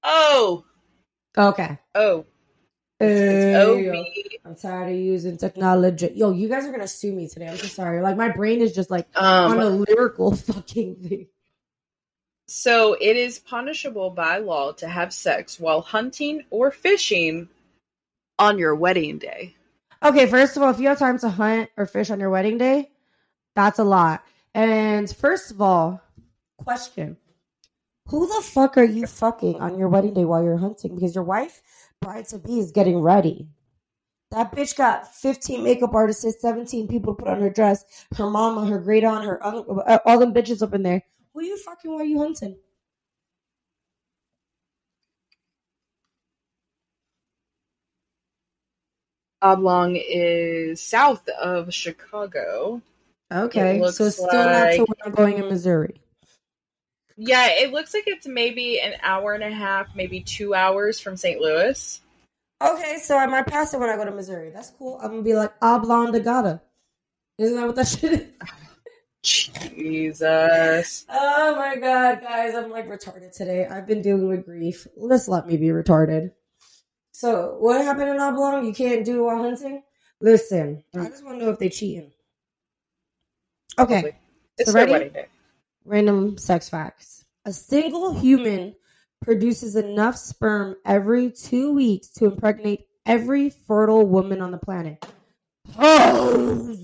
Oh. 0.03 0.65
Okay. 1.37 1.79
Oh. 1.95 2.25
It's 3.01 4.35
I'm 4.45 4.57
tired 4.57 4.91
of 4.91 4.97
using 4.99 5.37
technology. 5.37 6.11
Yo, 6.15 6.33
you 6.33 6.49
guys 6.49 6.67
are 6.67 6.73
gonna 6.73 6.89
sue 6.89 7.13
me 7.13 7.29
today. 7.29 7.47
I'm 7.49 7.57
so 7.57 7.69
sorry. 7.69 8.03
Like 8.03 8.17
my 8.17 8.31
brain 8.31 8.61
is 8.61 8.75
just 8.75 8.91
like 8.91 9.07
um, 9.15 9.53
on 9.53 9.61
a 9.61 9.71
lyrical 9.71 10.35
fucking 10.37 10.97
thing. 10.97 11.27
So 12.51 12.95
it 12.95 13.15
is 13.19 13.39
punishable 13.39 14.09
by 14.09 14.39
law 14.39 14.73
to 14.73 14.89
have 14.89 15.13
sex 15.13 15.61
while 15.61 15.83
hunting 15.83 16.45
or 16.49 16.71
fishing 16.71 17.51
on 18.39 18.59
your 18.59 18.75
wedding 18.75 19.19
day. 19.19 19.55
Okay, 20.03 20.27
first 20.27 20.57
of 20.57 20.63
all, 20.63 20.71
if 20.71 20.81
you 20.81 20.89
have 20.89 20.99
time 20.99 21.19
to 21.19 21.29
hunt 21.29 21.69
or 21.77 21.85
fish 21.85 22.09
on 22.09 22.21
your 22.21 22.31
wedding 22.31 22.57
day, 22.57 22.91
that's 23.55 23.79
a 23.79 23.85
lot. 23.85 24.25
And 24.55 25.15
first 25.15 25.51
of 25.51 25.61
all, 25.61 26.01
question 26.57 27.19
Who 28.07 28.27
the 28.27 28.41
fuck 28.41 28.79
are 28.79 28.85
you 28.85 29.07
fucking 29.07 29.61
on 29.61 29.79
your 29.79 29.89
wedding 29.89 30.15
day 30.15 30.25
while 30.25 30.43
you're 30.43 30.57
hunting? 30.57 30.95
Because 30.95 31.15
your 31.15 31.25
wife, 31.25 31.61
bride 32.01 32.29
to 32.29 32.39
be, 32.39 32.61
is 32.61 32.73
getting 32.73 33.01
ready. 33.01 33.47
That 34.31 34.53
bitch 34.53 34.75
got 34.75 35.15
15 35.15 35.63
makeup 35.63 35.95
artists, 35.95 36.41
17 36.41 36.89
people 36.89 37.15
to 37.15 37.23
put 37.23 37.31
on 37.31 37.43
her 37.43 37.51
dress, 37.51 37.85
her 38.17 38.31
mama, 38.31 38.65
her 38.67 38.79
great 38.79 39.05
aunt, 39.05 39.27
her 39.27 39.45
uncle, 39.45 39.83
uh, 39.87 39.99
all 40.07 40.19
them 40.19 40.33
bitches 40.33 40.63
up 40.63 40.73
in 40.73 40.83
there. 40.83 41.03
Who 41.39 41.45
you 41.45 41.57
fucking 41.57 41.89
while 41.89 42.05
you 42.05 42.19
hunting? 42.19 42.57
Oblong 49.41 49.95
is 49.95 50.83
south 50.83 51.29
of 51.29 51.73
Chicago. 51.73 52.83
Okay, 53.33 53.81
so 53.93 54.07
it's 54.07 54.17
still 54.17 54.47
like, 54.47 54.51
not 54.51 54.73
to 54.73 54.79
where 54.81 54.97
I'm 55.05 55.13
going 55.13 55.39
in 55.39 55.49
Missouri. 55.49 56.01
Yeah, 57.17 57.51
it 57.51 57.71
looks 57.71 57.95
like 57.95 58.09
it's 58.09 58.27
maybe 58.27 58.81
an 58.81 58.95
hour 59.05 59.35
and 59.35 59.45
a 59.45 59.53
half, 59.53 59.95
maybe 59.95 60.21
two 60.21 60.55
hours 60.55 60.99
from 60.99 61.17
St. 61.17 61.41
Louis. 61.41 62.01
Okay, 62.61 62.99
so 63.01 63.17
I 63.17 63.27
might 63.27 63.47
pass 63.47 63.73
it 63.73 63.79
when 63.79 63.91
I 63.91 63.95
go 63.95 64.05
to 64.05 64.11
Missouri. 64.11 64.51
That's 64.51 64.71
cool. 64.71 64.99
I'm 65.01 65.11
gonna 65.11 65.23
be 65.23 65.35
like 65.35 65.53
Oblong 65.63 66.11
de 66.11 66.19
Gata. 66.19 66.61
Isn't 67.39 67.55
that 67.55 67.67
what 67.67 67.77
that 67.77 67.87
shit 67.87 68.13
is? 68.13 68.27
Jesus. 69.23 71.05
Oh 71.09 71.57
my 71.57 71.77
god, 71.77 72.21
guys, 72.21 72.55
I'm 72.55 72.71
like 72.71 72.89
retarded 72.89 73.35
today. 73.37 73.67
I've 73.67 73.87
been 73.87 74.03
dealing 74.03 74.29
with 74.29 74.45
grief. 74.45 74.87
Let's 74.97 75.29
let 75.29 75.47
me 75.47 75.57
be 75.57 75.69
retarded. 75.69 76.33
So, 77.13 77.57
what 77.59 77.85
happened 77.85 78.11
in 78.11 78.21
Oblong? 78.21 78.65
You 78.65 78.73
can't 78.73 79.05
do 79.05 79.25
while 79.25 79.43
hunting? 79.43 79.83
Listen, 80.21 80.85
I 80.95 81.09
just 81.09 81.25
want 81.25 81.39
to 81.39 81.45
know 81.45 81.51
if 81.51 81.59
they 81.59 81.69
cheating. 81.69 82.13
Okay. 83.79 84.17
It's 84.57 84.71
so 84.71 84.75
ready? 84.75 85.11
Random 85.85 86.37
sex 86.39 86.69
facts. 86.69 87.25
A 87.45 87.53
single 87.53 88.13
human 88.15 88.75
produces 89.23 89.77
enough 89.77 90.17
sperm 90.17 90.77
every 90.85 91.31
two 91.31 91.73
weeks 91.73 92.09
to 92.09 92.27
impregnate 92.27 92.87
every 93.07 93.51
fertile 93.51 94.07
woman 94.07 94.41
on 94.41 94.51
the 94.51 94.59
planet. 94.59 95.05
Oh, 95.79 96.77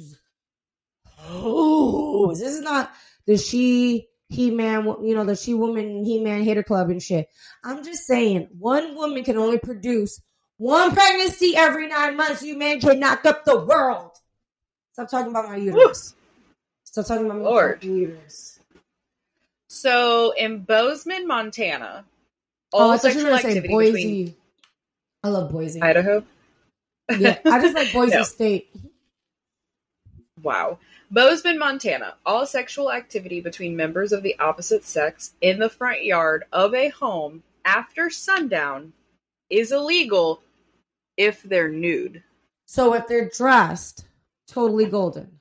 oh 1.28 2.28
this 2.34 2.54
is 2.54 2.60
not 2.60 2.92
the 3.26 3.36
she 3.36 4.08
he 4.28 4.50
man, 4.50 4.84
you 5.02 5.14
know, 5.14 5.24
the 5.24 5.36
she 5.36 5.54
woman 5.54 6.04
he 6.04 6.20
man 6.20 6.42
hater 6.44 6.62
club 6.62 6.90
and 6.90 7.02
shit. 7.02 7.28
I'm 7.62 7.84
just 7.84 8.06
saying, 8.06 8.48
one 8.58 8.94
woman 8.94 9.22
can 9.24 9.36
only 9.36 9.58
produce 9.58 10.20
one 10.56 10.92
pregnancy 10.92 11.54
every 11.56 11.88
nine 11.88 12.16
months. 12.16 12.42
You 12.42 12.58
man 12.58 12.80
can 12.80 13.00
knock 13.00 13.24
up 13.24 13.44
the 13.44 13.58
world. 13.60 14.12
Stop 14.92 15.10
talking 15.10 15.30
about 15.30 15.48
my 15.48 15.56
uterus. 15.56 16.14
Stop 16.84 17.06
talking 17.06 17.26
about 17.26 17.38
my 17.38 17.44
Lord. 17.44 17.84
uterus. 17.84 18.60
So 19.68 20.32
in 20.36 20.60
Bozeman, 20.60 21.26
Montana, 21.26 22.04
oh, 22.72 22.78
all 22.78 22.92
oh, 22.92 22.96
sexual 22.96 23.34
activity 23.34 23.68
Boise. 23.68 23.92
Between 23.92 24.36
I 25.22 25.28
love 25.28 25.50
Boise, 25.50 25.82
Idaho. 25.82 26.24
yeah, 27.18 27.38
I 27.44 27.60
just 27.60 27.74
like 27.74 27.92
Boise 27.92 28.16
no. 28.16 28.22
State. 28.22 28.70
Wow. 30.44 30.78
Bozeman, 31.10 31.58
Montana. 31.58 32.14
All 32.24 32.46
sexual 32.46 32.92
activity 32.92 33.40
between 33.40 33.74
members 33.74 34.12
of 34.12 34.22
the 34.22 34.38
opposite 34.38 34.84
sex 34.84 35.32
in 35.40 35.58
the 35.58 35.70
front 35.70 36.04
yard 36.04 36.44
of 36.52 36.74
a 36.74 36.90
home 36.90 37.42
after 37.64 38.10
sundown 38.10 38.92
is 39.48 39.72
illegal 39.72 40.42
if 41.16 41.42
they're 41.42 41.70
nude. 41.70 42.22
So 42.66 42.94
if 42.94 43.08
they're 43.08 43.30
dressed, 43.30 44.04
totally 44.46 44.86
golden. 44.86 45.40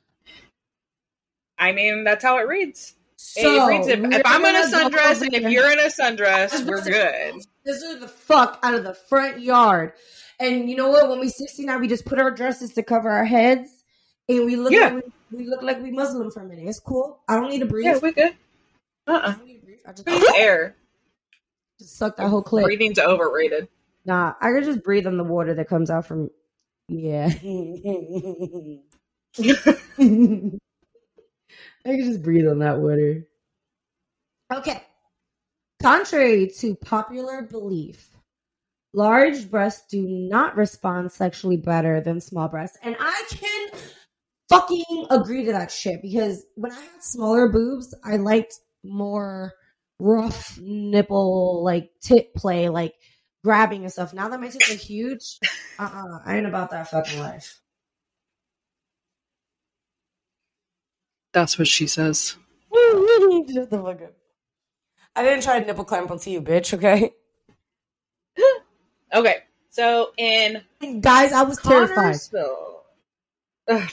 I 1.57 1.73
mean, 1.73 2.03
that's 2.03 2.23
how 2.23 2.37
it 2.37 2.47
reads. 2.47 2.93
So, 3.17 3.41
it 3.41 3.67
reads 3.67 3.87
if, 3.87 3.99
if 3.99 4.21
I'm 4.25 4.43
in 4.43 4.55
a 4.55 4.67
sundress 4.67 5.21
and 5.21 5.33
if 5.33 5.51
you're 5.51 5.71
in 5.71 5.79
a 5.79 5.83
sundress, 5.83 6.65
we're 6.65 6.81
good. 6.81 7.41
This 7.63 7.81
is 7.81 7.99
the 7.99 8.07
fuck 8.07 8.59
out 8.63 8.73
of 8.73 8.83
the 8.83 8.93
front 8.93 9.39
yard. 9.39 9.93
And 10.39 10.69
you 10.69 10.75
know 10.75 10.89
what? 10.89 11.09
When 11.09 11.19
we 11.19 11.29
69, 11.29 11.79
we 11.79 11.87
just 11.87 12.05
put 12.05 12.19
our 12.19 12.31
dresses 12.31 12.73
to 12.73 12.83
cover 12.83 13.09
our 13.09 13.25
heads 13.25 13.82
and 14.29 14.45
we 14.45 14.55
look 14.55 14.71
yeah. 14.71 14.89
like 14.89 15.05
we, 15.31 15.37
we, 15.37 15.45
look 15.47 15.61
like 15.61 15.81
we 15.81 15.91
Muslim 15.91 16.31
for 16.31 16.41
a 16.41 16.45
minute. 16.45 16.67
It's 16.67 16.79
cool. 16.79 17.19
I 17.27 17.35
don't 17.35 17.49
need 17.49 17.59
to 17.59 17.65
breathe. 17.65 17.85
Yeah, 17.85 17.99
we're 18.01 18.11
good. 18.11 18.35
Uh-uh. 19.07 19.35
I 19.85 19.91
just 19.91 20.07
need 20.07 20.23
air. 20.37 20.75
Just 21.79 21.97
suck 21.97 22.15
that 22.17 22.29
whole 22.29 22.41
clip. 22.41 22.65
Breathing's 22.65 22.99
overrated. 22.99 23.67
Nah, 24.05 24.33
I 24.41 24.51
could 24.51 24.63
just 24.63 24.83
breathe 24.83 25.07
on 25.07 25.17
the 25.17 25.23
water 25.23 25.53
that 25.53 25.67
comes 25.67 25.89
out 25.89 26.05
from. 26.05 26.29
Yeah. 26.87 27.27
I 31.85 31.89
can 31.89 32.05
just 32.05 32.21
breathe 32.21 32.47
on 32.47 32.59
that 32.59 32.79
water. 32.79 33.25
Okay. 34.53 34.83
Contrary 35.81 36.49
to 36.59 36.75
popular 36.75 37.41
belief, 37.41 38.09
large 38.93 39.49
breasts 39.49 39.85
do 39.89 40.01
not 40.01 40.55
respond 40.55 41.11
sexually 41.11 41.57
better 41.57 41.99
than 41.99 42.21
small 42.21 42.47
breasts. 42.47 42.77
And 42.83 42.95
I 42.99 43.25
can 43.29 43.69
fucking 44.53 45.07
agree 45.09 45.45
to 45.45 45.51
that 45.51 45.71
shit 45.71 46.01
because 46.01 46.45
when 46.55 46.71
I 46.71 46.79
had 46.79 47.03
smaller 47.03 47.49
boobs, 47.49 47.93
I 48.03 48.17
liked 48.17 48.55
more 48.83 49.53
rough 49.99 50.59
nipple, 50.61 51.63
like 51.63 51.91
tit 52.01 52.33
play, 52.35 52.69
like 52.69 52.93
grabbing 53.43 53.83
and 53.83 53.91
stuff. 53.91 54.13
Now 54.13 54.29
that 54.29 54.39
my 54.39 54.49
tits 54.49 54.71
are 54.71 54.75
huge, 54.75 55.39
uh 55.79 55.83
uh-uh, 55.93 56.15
uh 56.15 56.19
I 56.25 56.37
ain't 56.37 56.45
about 56.45 56.71
that 56.71 56.89
fucking 56.89 57.19
life. 57.19 57.59
That's 61.33 61.57
what 61.57 61.67
she 61.67 61.87
says. 61.87 62.35
Shut 62.73 63.69
the 63.69 63.81
fuck 63.83 64.01
up. 64.01 64.13
I 65.15 65.23
didn't 65.23 65.43
try 65.43 65.59
to 65.59 65.65
nipple 65.65 65.83
clamp 65.83 66.11
onto 66.11 66.29
you, 66.29 66.41
bitch, 66.41 66.73
okay? 66.73 67.11
okay. 69.13 69.35
So 69.69 70.11
in 70.17 70.61
guys, 71.01 71.33
I 71.33 71.43
was 71.43 71.57
terrified. 71.57 72.17
Ugh, 73.67 73.89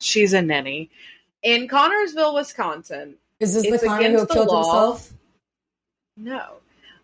she's 0.00 0.32
a 0.32 0.42
nanny. 0.42 0.90
In 1.42 1.68
Connorsville, 1.68 2.34
Wisconsin. 2.34 3.14
Is 3.38 3.54
this 3.54 3.80
the 3.80 3.86
Connor 3.86 4.10
who 4.10 4.26
killed 4.26 4.48
law. 4.48 4.62
himself? 4.62 5.12
No. 6.16 6.54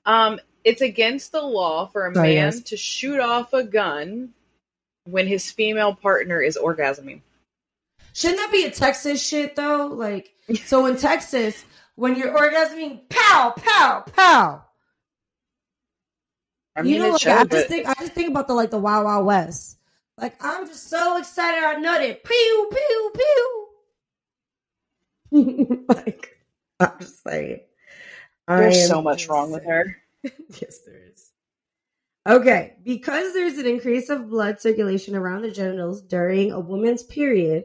Um, 0.04 0.40
it's 0.64 0.82
against 0.82 1.32
the 1.32 1.40
law 1.40 1.86
for 1.86 2.06
a 2.06 2.14
man 2.14 2.32
yes. 2.32 2.60
to 2.60 2.76
shoot 2.76 3.20
off 3.20 3.52
a 3.52 3.62
gun 3.62 4.34
when 5.04 5.26
his 5.26 5.50
female 5.50 5.94
partner 5.94 6.40
is 6.40 6.58
orgasming. 6.60 7.20
Shouldn't 8.12 8.38
that 8.38 8.50
be 8.50 8.64
a 8.64 8.70
Texas 8.70 9.24
shit 9.24 9.56
though? 9.56 9.86
Like, 9.86 10.34
so 10.64 10.86
in 10.86 10.96
Texas, 10.96 11.64
when 11.94 12.16
you're 12.16 12.36
orgasming, 12.36 13.08
pow, 13.08 13.54
pow, 13.56 14.04
pow. 14.14 14.62
I 16.74 16.82
mean, 16.82 16.94
you 16.94 16.98
know, 16.98 17.10
like, 17.12 17.20
shows, 17.22 17.32
I 17.32 17.44
just 17.44 17.50
but... 17.50 17.68
think 17.68 17.86
I 17.86 17.94
just 17.94 18.12
think 18.12 18.28
about 18.28 18.48
the 18.48 18.54
like 18.54 18.70
the 18.70 18.78
Wild 18.78 19.04
Wild 19.04 19.24
West. 19.26 19.78
Like, 20.18 20.36
I'm 20.42 20.66
just 20.66 20.88
so 20.88 21.18
excited 21.18 21.62
I 21.62 21.76
know 21.76 21.98
nutted. 21.98 22.24
Pew, 22.24 22.70
pew, 22.72 23.12
pew. 25.30 25.84
like, 25.88 26.38
I'm 26.80 26.92
just 27.00 27.22
saying. 27.22 27.60
There's 28.48 28.86
so 28.86 29.02
much 29.02 29.28
wrong 29.28 29.50
with 29.50 29.64
her. 29.64 29.96
yes, 30.22 30.80
there 30.86 31.00
is. 31.12 31.30
Okay, 32.26 32.74
because 32.82 33.34
there's 33.34 33.58
an 33.58 33.66
increase 33.66 34.08
of 34.08 34.30
blood 34.30 34.60
circulation 34.60 35.14
around 35.14 35.42
the 35.42 35.50
genitals 35.50 36.02
during 36.02 36.50
a 36.50 36.58
woman's 36.58 37.02
period, 37.04 37.64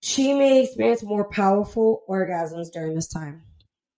she 0.00 0.34
may 0.34 0.64
experience 0.64 1.02
more 1.02 1.28
powerful 1.28 2.02
orgasms 2.08 2.70
during 2.72 2.94
this 2.94 3.08
time. 3.08 3.42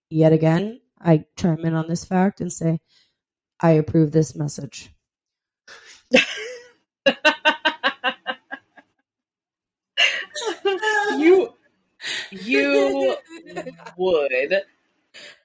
Yet 0.09 0.33
again, 0.33 0.79
I 0.99 1.25
chime 1.35 1.65
in 1.65 1.73
on 1.73 1.87
this 1.87 2.05
fact 2.05 2.41
and 2.41 2.51
say, 2.51 2.79
I 3.59 3.71
approve 3.71 4.11
this 4.11 4.35
message. 4.35 4.89
you 11.17 11.53
you 12.31 13.15
would. 13.97 14.63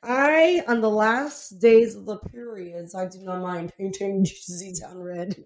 I, 0.03 0.63
on 0.69 0.81
the 0.81 0.91
last 0.91 1.59
days 1.59 1.97
of 1.97 2.07
the 2.07 2.19
periods, 2.19 2.95
I 2.95 3.07
do 3.07 3.19
not 3.21 3.43
mind 3.43 3.73
painting 3.77 4.25
Z 4.25 4.75
Town 4.81 5.03
red. 5.03 5.45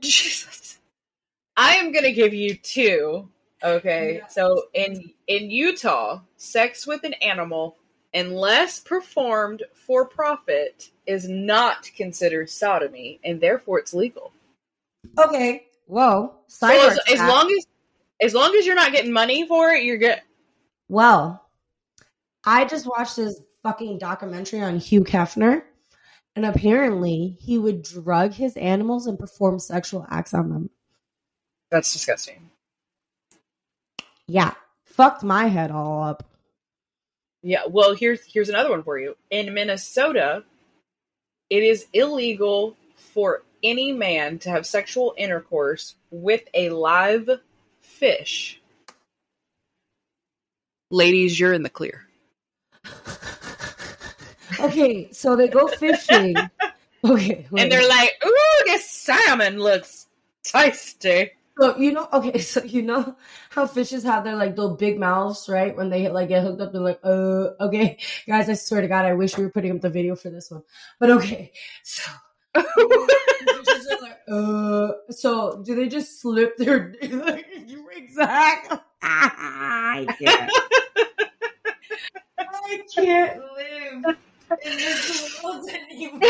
Jesus. 0.00 0.78
I 1.56 1.74
am 1.74 1.92
gonna 1.92 2.12
give 2.12 2.32
you 2.32 2.56
two. 2.56 3.28
Okay. 3.62 4.16
Yeah. 4.16 4.26
So 4.28 4.64
in 4.74 5.12
in 5.26 5.50
Utah, 5.50 6.20
sex 6.36 6.86
with 6.86 7.04
an 7.04 7.14
animal, 7.14 7.76
unless 8.14 8.80
performed 8.80 9.62
for 9.74 10.06
profit, 10.06 10.90
is 11.06 11.28
not 11.28 11.90
considered 11.96 12.48
sodomy, 12.48 13.20
and 13.24 13.40
therefore 13.40 13.78
it's 13.78 13.92
legal. 13.92 14.32
Okay. 15.18 15.66
Whoa. 15.86 16.34
So 16.46 16.68
as, 16.68 16.98
as 17.12 17.18
long 17.18 17.52
as 17.52 17.66
as 18.22 18.34
long 18.34 18.54
as 18.54 18.64
you're 18.64 18.74
not 18.74 18.92
getting 18.92 19.12
money 19.12 19.46
for 19.46 19.72
it, 19.72 19.82
you're 19.82 19.98
good. 19.98 20.22
Well, 20.88 21.44
I 22.44 22.64
just 22.64 22.86
watched 22.86 23.16
this 23.16 23.40
fucking 23.62 23.98
documentary 23.98 24.60
on 24.60 24.78
Hugh 24.78 25.04
Hefner, 25.04 25.62
and 26.36 26.46
apparently 26.46 27.36
he 27.40 27.58
would 27.58 27.82
drug 27.82 28.32
his 28.32 28.56
animals 28.56 29.06
and 29.06 29.18
perform 29.18 29.58
sexual 29.58 30.06
acts 30.10 30.32
on 30.32 30.50
them. 30.50 30.70
That's 31.70 31.92
disgusting. 31.92 32.50
Yeah, 34.26 34.54
fucked 34.84 35.22
my 35.22 35.46
head 35.46 35.70
all 35.70 36.02
up. 36.02 36.24
Yeah, 37.42 37.62
well, 37.68 37.94
here's 37.94 38.24
here's 38.24 38.48
another 38.48 38.70
one 38.70 38.84
for 38.84 38.98
you. 38.98 39.16
In 39.30 39.52
Minnesota, 39.52 40.44
it 41.50 41.62
is 41.64 41.86
illegal 41.92 42.76
for 42.96 43.42
any 43.64 43.92
man 43.92 44.38
to 44.40 44.50
have 44.50 44.64
sexual 44.64 45.14
intercourse 45.16 45.96
with 46.10 46.42
a 46.54 46.70
live 46.70 47.28
fish. 47.82 48.60
Ladies, 50.90 51.38
you're 51.38 51.52
in 51.52 51.62
the 51.62 51.70
clear. 51.70 52.06
okay, 54.60 55.10
so 55.12 55.36
they 55.36 55.48
go 55.48 55.66
fishing. 55.68 56.34
Okay, 57.04 57.48
wait. 57.50 57.60
and 57.60 57.72
they're 57.72 57.88
like, 57.88 58.12
"Ooh, 58.24 58.62
this 58.64 58.88
salmon 58.88 59.58
looks 59.58 60.06
tasty." 60.44 61.32
So 61.58 61.76
you 61.76 61.90
know, 61.90 62.08
okay, 62.12 62.38
so 62.52 62.62
you 62.62 62.82
know 62.82 63.16
how 63.50 63.66
fishes 63.66 64.04
have 64.04 64.22
their 64.22 64.36
like 64.36 64.56
little 64.56 64.76
big 64.76 65.00
mouths, 65.00 65.48
right? 65.48 65.76
When 65.76 65.90
they 65.90 66.08
like 66.08 66.28
get 66.28 66.44
hooked 66.44 66.60
up, 66.60 66.70
they're 66.70 66.80
like, 66.80 67.00
"Oh, 67.02 67.56
okay, 67.58 67.98
guys, 68.28 68.48
I 68.48 68.54
swear 68.54 68.82
to 68.82 68.86
God, 68.86 69.04
I 69.04 69.14
wish 69.14 69.36
we 69.36 69.42
were 69.42 69.50
putting 69.50 69.72
up 69.72 69.80
the 69.80 69.90
video 69.90 70.14
for 70.14 70.30
this 70.30 70.48
one." 70.48 70.62
But 71.00 71.10
okay, 71.10 71.50
so. 71.82 72.10
Like, 72.54 74.20
uh, 74.28 74.92
so 75.10 75.62
do 75.64 75.74
they 75.74 75.88
just 75.88 76.20
slip 76.20 76.56
their 76.56 76.94
like, 77.02 77.46
exact? 77.96 78.72
I 79.02 80.06
can't. 80.18 80.50
I 82.38 82.82
can't 82.94 83.42
live 83.56 84.16
in 84.64 84.76
this 84.76 85.40
world 85.42 85.68
anymore. 85.68 86.20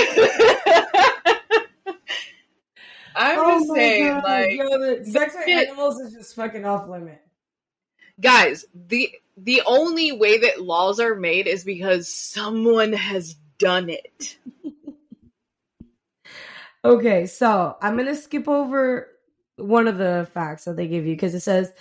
I'm 3.15 3.39
oh 3.39 3.59
just 3.59 3.75
saying, 3.75 4.09
God. 4.09 4.25
like, 4.25 4.53
Yo, 4.53 5.03
sex 5.05 5.35
with 5.35 5.49
animals 5.49 6.01
is 6.01 6.15
just 6.15 6.35
fucking 6.35 6.65
off 6.65 6.89
limit. 6.89 7.21
Guys, 8.21 8.65
the 8.75 9.11
the 9.37 9.63
only 9.67 10.13
way 10.13 10.39
that 10.39 10.63
laws 10.63 10.99
are 11.01 11.15
made 11.15 11.47
is 11.47 11.65
because 11.65 12.09
someone 12.09 12.93
has 12.93 13.35
done 13.59 13.91
it. 13.91 14.37
Okay, 16.85 17.27
so 17.27 17.77
I'm 17.81 17.97
gonna 17.97 18.15
skip 18.15 18.49
over 18.49 19.09
one 19.57 19.87
of 19.87 19.99
the 19.99 20.29
facts 20.33 20.65
that 20.65 20.77
they 20.77 20.89
give 20.89 21.07
you 21.07 21.15
because 21.15 21.35
it 21.35 21.41
says 21.41 21.73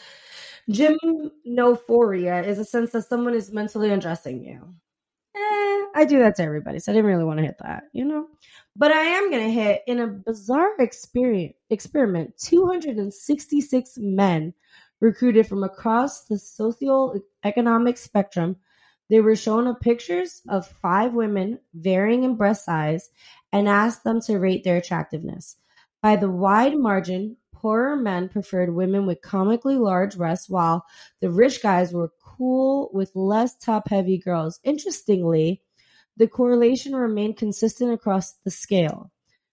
gymnophoria 0.69 2.45
is 2.45 2.59
a 2.59 2.65
sense 2.65 2.91
that 2.91 3.07
someone 3.07 3.33
is 3.33 3.51
mentally 3.51 3.91
undressing 3.91 4.43
you. 4.43 4.61
Eh, 5.35 5.85
I 5.95 6.05
do 6.07 6.19
that 6.19 6.35
to 6.35 6.43
everybody, 6.43 6.79
so 6.79 6.91
I 6.91 6.95
didn't 6.95 7.09
really 7.09 7.23
want 7.23 7.39
to 7.39 7.45
hit 7.45 7.57
that, 7.59 7.83
you 7.93 8.05
know. 8.05 8.27
But 8.75 8.91
I 8.91 9.01
am 9.01 9.31
to 9.31 9.49
hit 9.49 9.81
in 9.87 9.99
a 9.99 10.07
bizarre 10.07 10.75
experience 10.79 11.55
experiment. 11.69 12.37
266 12.37 13.97
men 13.97 14.53
recruited 14.99 15.47
from 15.47 15.63
across 15.63 16.25
the 16.25 16.37
socio-economic 16.37 17.97
spectrum. 17.97 18.55
They 19.11 19.19
were 19.19 19.35
shown 19.35 19.67
a 19.67 19.75
pictures 19.75 20.41
of 20.47 20.65
five 20.65 21.13
women 21.13 21.59
varying 21.73 22.23
in 22.23 22.37
breast 22.37 22.63
size 22.63 23.09
and 23.51 23.67
asked 23.67 24.05
them 24.05 24.21
to 24.21 24.39
rate 24.39 24.63
their 24.63 24.77
attractiveness. 24.77 25.57
By 26.01 26.15
the 26.15 26.31
wide 26.31 26.77
margin, 26.77 27.35
poorer 27.53 27.97
men 27.97 28.29
preferred 28.29 28.73
women 28.73 29.05
with 29.05 29.21
comically 29.21 29.75
large 29.75 30.15
breasts, 30.15 30.49
while 30.49 30.85
the 31.19 31.29
rich 31.29 31.61
guys 31.61 31.91
were 31.91 32.13
cool 32.23 32.89
with 32.93 33.11
less 33.13 33.57
top 33.57 33.89
heavy 33.89 34.17
girls. 34.17 34.61
Interestingly, 34.63 35.61
the 36.15 36.29
correlation 36.29 36.95
remained 36.95 37.35
consistent 37.35 37.91
across 37.91 38.31
the 38.45 38.51
scale. 38.51 39.11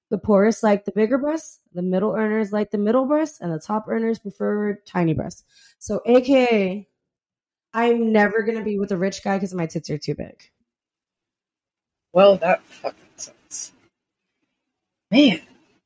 The 0.08 0.18
poorest 0.18 0.62
liked 0.62 0.86
the 0.86 0.92
bigger 0.92 1.18
breasts, 1.18 1.58
the 1.74 1.82
middle 1.82 2.14
earners 2.14 2.52
liked 2.52 2.70
the 2.70 2.78
middle 2.78 3.06
breasts, 3.06 3.40
and 3.40 3.52
the 3.52 3.58
top 3.58 3.88
earners 3.88 4.20
preferred 4.20 4.86
tiny 4.86 5.14
breasts. 5.14 5.42
So, 5.80 6.00
AKA, 6.06 6.88
I'm 7.72 8.12
never 8.12 8.42
going 8.42 8.58
to 8.58 8.64
be 8.64 8.78
with 8.78 8.92
a 8.92 8.96
rich 8.96 9.22
guy 9.22 9.36
because 9.36 9.54
my 9.54 9.66
tits 9.66 9.90
are 9.90 9.98
too 9.98 10.14
big. 10.14 10.36
Well, 12.12 12.36
that 12.38 12.62
fucking 12.64 12.98
sucks. 13.16 13.72
Man, 15.10 15.40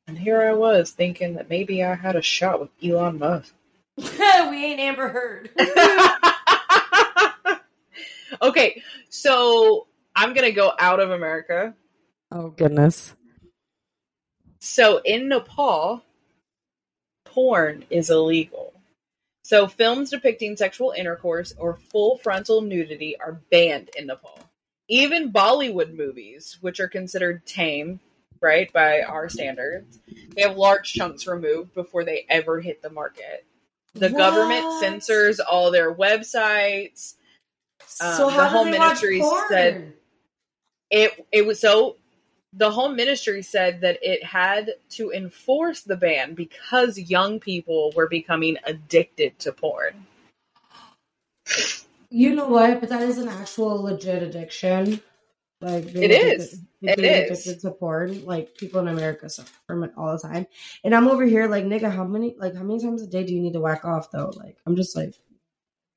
and 0.07 0.17
here 0.17 0.41
I 0.41 0.53
was 0.53 0.91
thinking 0.91 1.35
that 1.35 1.49
maybe 1.49 1.83
I 1.83 1.95
had 1.95 2.15
a 2.15 2.21
shot 2.21 2.59
with 2.59 2.69
Elon 2.83 3.19
Musk. 3.19 3.53
we 3.97 4.65
ain't 4.65 4.79
Amber 4.79 5.09
Heard. 5.09 5.49
okay, 8.41 8.81
so 9.09 9.87
I'm 10.15 10.33
gonna 10.33 10.51
go 10.51 10.73
out 10.79 10.99
of 10.99 11.11
America. 11.11 11.73
Oh 12.31 12.49
goodness. 12.49 13.13
So 14.59 15.01
in 15.05 15.27
Nepal, 15.27 16.03
porn 17.25 17.85
is 17.89 18.09
illegal. 18.09 18.72
So 19.43 19.67
films 19.67 20.09
depicting 20.09 20.55
sexual 20.55 20.91
intercourse 20.91 21.53
or 21.57 21.77
full 21.91 22.17
frontal 22.17 22.61
nudity 22.61 23.17
are 23.19 23.41
banned 23.51 23.89
in 23.97 24.07
Nepal. 24.07 24.39
Even 24.87 25.33
Bollywood 25.33 25.95
movies, 25.95 26.57
which 26.61 26.79
are 26.79 26.87
considered 26.87 27.45
tame, 27.45 27.99
right, 28.41 28.71
by 28.71 29.01
our 29.01 29.27
standards, 29.29 29.99
they 30.35 30.43
have 30.43 30.57
large 30.57 30.93
chunks 30.93 31.27
removed 31.27 31.73
before 31.73 32.05
they 32.05 32.25
ever 32.29 32.61
hit 32.61 32.81
the 32.81 32.89
market. 32.89 33.45
The 33.93 34.09
what? 34.09 34.17
government 34.17 34.79
censors 34.79 35.39
all 35.39 35.71
their 35.71 35.93
websites. 35.93 37.15
So 37.85 38.29
um, 38.29 38.35
the 38.35 38.47
Home 38.47 38.71
Ministry 38.71 39.21
said 39.49 39.93
it 40.89 41.25
it 41.31 41.45
was 41.45 41.59
so 41.59 41.97
the 42.55 42.69
Home 42.69 42.95
Ministry 42.95 43.41
said 43.41 43.81
that 43.81 43.97
it 44.01 44.23
had 44.23 44.71
to 44.91 45.11
enforce 45.11 45.81
the 45.81 45.95
ban 45.95 46.33
because 46.33 46.97
young 46.97 47.39
people 47.39 47.91
were 47.95 48.07
becoming 48.07 48.57
addicted 48.65 49.37
to 49.39 49.51
porn. 49.51 50.05
You 52.09 52.35
know 52.35 52.47
what? 52.47 52.79
But 52.79 52.89
that 52.89 53.01
is 53.01 53.17
an 53.17 53.27
actual 53.27 53.81
legit 53.81 54.21
addiction. 54.21 55.01
Like 55.61 55.85
it 55.95 56.11
is. 56.11 56.59
It 56.81 56.99
is. 56.99 57.39
Addicted 57.39 57.61
to 57.61 57.71
porn. 57.71 58.23
Like 58.25 58.55
people 58.55 58.81
in 58.81 58.89
America 58.89 59.29
suffer 59.29 59.51
from 59.65 59.83
it 59.83 59.91
all 59.97 60.11
the 60.13 60.19
time. 60.19 60.45
And 60.83 60.93
I'm 60.93 61.07
over 61.07 61.25
here 61.25 61.47
like, 61.47 61.65
nigga, 61.65 61.91
how 61.91 62.03
many 62.03 62.35
like 62.37 62.55
how 62.55 62.63
many 62.63 62.79
times 62.79 63.01
a 63.01 63.07
day 63.07 63.23
do 63.23 63.33
you 63.33 63.41
need 63.41 63.53
to 63.53 63.61
whack 63.61 63.83
off 63.83 64.11
though? 64.11 64.31
Like 64.35 64.57
I'm 64.67 64.75
just 64.75 64.95
like 64.95 65.15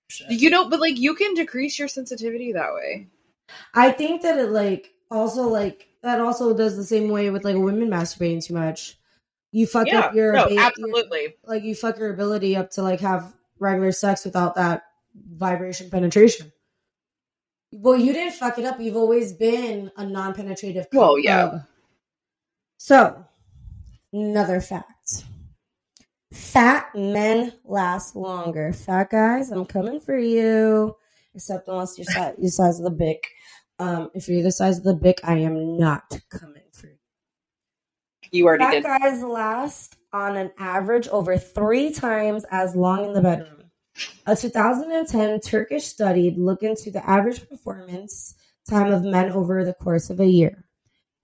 shit. 0.09 0.31
You 0.31 0.49
know, 0.49 0.71
but 0.71 0.81
like 0.81 0.99
you 0.99 1.15
can 1.15 1.35
decrease 1.35 1.79
your 1.79 1.89
sensitivity 1.89 2.53
that 2.53 2.73
way. 2.73 3.09
I 3.75 3.91
think 3.91 4.23
that 4.23 4.39
it 4.39 4.51
like 4.51 4.93
also 5.11 5.43
like 5.49 5.89
that 6.07 6.21
also 6.21 6.57
does 6.57 6.77
the 6.77 6.85
same 6.85 7.09
way 7.09 7.31
with 7.31 7.45
like 7.45 7.57
women 7.57 7.89
masturbating 7.91 8.45
too 8.45 8.55
much. 8.55 8.97
You 9.51 9.67
fuck 9.67 9.89
yeah, 9.89 10.01
up 10.01 10.15
your 10.15 10.33
no, 10.33 10.49
absolutely 10.57 11.23
your, 11.23 11.31
like 11.45 11.65
you 11.65 11.75
fuck 11.75 11.99
your 11.99 12.13
ability 12.13 12.55
up 12.57 12.71
to 12.73 12.83
like 12.83 13.01
have 13.01 13.35
regular 13.59 13.91
sex 13.91 14.25
without 14.25 14.55
that 14.55 14.85
vibration 15.33 15.91
penetration. 15.91 16.53
Well, 17.73 17.97
you 17.97 18.13
didn't 18.13 18.35
fuck 18.35 18.59
it 18.59 18.65
up. 18.65 18.81
You've 18.81 18.97
always 18.97 19.33
been 19.33 19.91
a 19.97 20.07
non-penetrative. 20.07 20.87
Well, 20.93 21.19
yeah. 21.19 21.63
So, 22.77 23.25
another 24.13 24.61
fact: 24.61 25.25
fat 26.33 26.95
men 26.95 27.53
last 27.65 28.15
longer. 28.15 28.73
Fat 28.73 29.11
guys, 29.11 29.51
I'm 29.51 29.67
coming 29.67 29.99
for 29.99 30.17
you. 30.17 30.95
Except 31.35 31.67
unless 31.67 31.99
you're 31.99 32.05
size, 32.05 32.35
your 32.39 32.51
size 32.51 32.79
of 32.79 32.85
the 32.85 32.91
bick. 32.91 33.27
Um, 33.79 34.11
if 34.15 34.29
you're 34.29 34.43
the 34.43 34.53
size 34.53 34.79
of 34.79 34.85
the 34.85 34.95
bick, 34.95 35.21
I 35.23 35.39
am 35.39 35.79
not 35.79 36.19
coming 36.31 36.63
for 36.73 36.87
you. 36.87 36.97
You 38.31 38.47
already 38.47 38.65
Fat 38.65 38.71
did. 38.71 38.85
guys 38.85 39.23
last 39.23 39.97
on 40.13 40.37
an 40.37 40.51
average 40.59 41.09
over 41.09 41.37
three 41.37 41.93
times 41.93 42.45
as 42.51 42.75
long 42.75 43.05
in 43.05 43.13
the 43.13 43.21
bedroom. 43.21 43.71
A 44.27 44.35
2010 44.35 45.41
Turkish 45.41 45.85
study 45.85 46.35
looked 46.37 46.63
into 46.63 46.91
the 46.91 47.09
average 47.09 47.49
performance 47.49 48.35
time 48.69 48.93
of 48.93 49.05
men 49.05 49.31
over 49.31 49.65
the 49.65 49.75
course 49.75 50.11
of 50.11 50.21
a 50.21 50.27
year. 50.27 50.65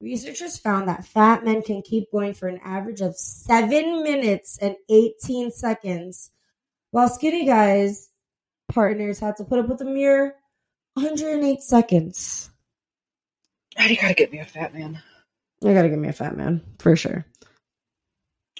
Researchers 0.01 0.59
found 0.59 0.89
that 0.89 1.05
fat 1.05 1.45
men 1.45 1.63
can 1.63 1.83
keep 1.83 2.11
going 2.11 2.35
for 2.35 2.49
an 2.49 2.61
average 2.65 3.01
of 3.01 3.17
7 3.17 4.03
minutes 4.03 4.59
and 4.61 4.75
18 4.91 5.51
seconds, 5.51 6.31
while 6.91 7.09
skinny 7.09 7.45
guys' 7.47 8.09
partners 8.69 9.21
had 9.21 9.37
to 9.37 9.45
put 9.45 9.59
up 9.59 9.69
with 9.69 9.81
a 9.81 9.85
mere 9.85 10.37
108 10.95 11.63
seconds. 11.63 12.51
You 13.79 13.97
gotta 13.97 14.15
get 14.15 14.33
me 14.33 14.39
a 14.39 14.45
fat 14.45 14.75
man. 14.75 15.03
I 15.65 15.73
gotta 15.73 15.89
get 15.89 15.99
me 15.99 16.09
a 16.09 16.13
fat 16.13 16.37
man, 16.37 16.61
for 16.79 16.97
sure. 16.97 17.25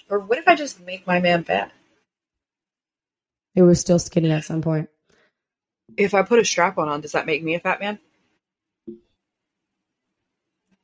Or 0.09 0.19
what 0.19 0.37
if 0.37 0.47
I 0.47 0.55
just 0.55 0.79
make 0.81 1.05
my 1.05 1.19
man 1.19 1.43
fat? 1.43 1.71
It 3.55 3.61
was 3.61 3.79
still 3.79 3.99
skinny 3.99 4.31
at 4.31 4.43
some 4.43 4.61
point. 4.61 4.89
If 5.97 6.13
I 6.13 6.23
put 6.23 6.39
a 6.39 6.45
strap 6.45 6.77
on 6.77 6.89
on, 6.89 7.01
does 7.01 7.11
that 7.11 7.25
make 7.25 7.43
me 7.43 7.55
a 7.55 7.59
fat 7.59 7.79
man? 7.79 7.99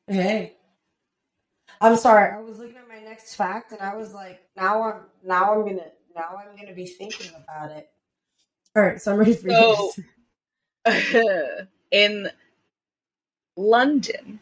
Hey. 0.06 0.54
I'm 1.80 1.96
sorry. 1.96 2.32
I 2.32 2.40
was 2.40 2.58
looking 2.58 2.76
at 2.76 2.88
my 2.88 3.00
next 3.00 3.34
fact 3.34 3.72
and 3.72 3.80
I 3.80 3.96
was 3.96 4.12
like, 4.12 4.40
now 4.56 4.82
I'm 4.82 5.00
now 5.24 5.54
I'm 5.54 5.66
gonna 5.66 5.90
now 6.14 6.38
I'm 6.38 6.56
gonna 6.56 6.74
be 6.74 6.86
thinking 6.86 7.30
about 7.34 7.70
it. 7.70 7.88
All 8.76 8.82
right, 8.82 9.00
so 9.00 9.12
I'm 9.12 9.18
ready 9.18 9.34
for 9.34 9.50
so, 9.50 9.92
in 11.90 12.30
London, 13.56 14.40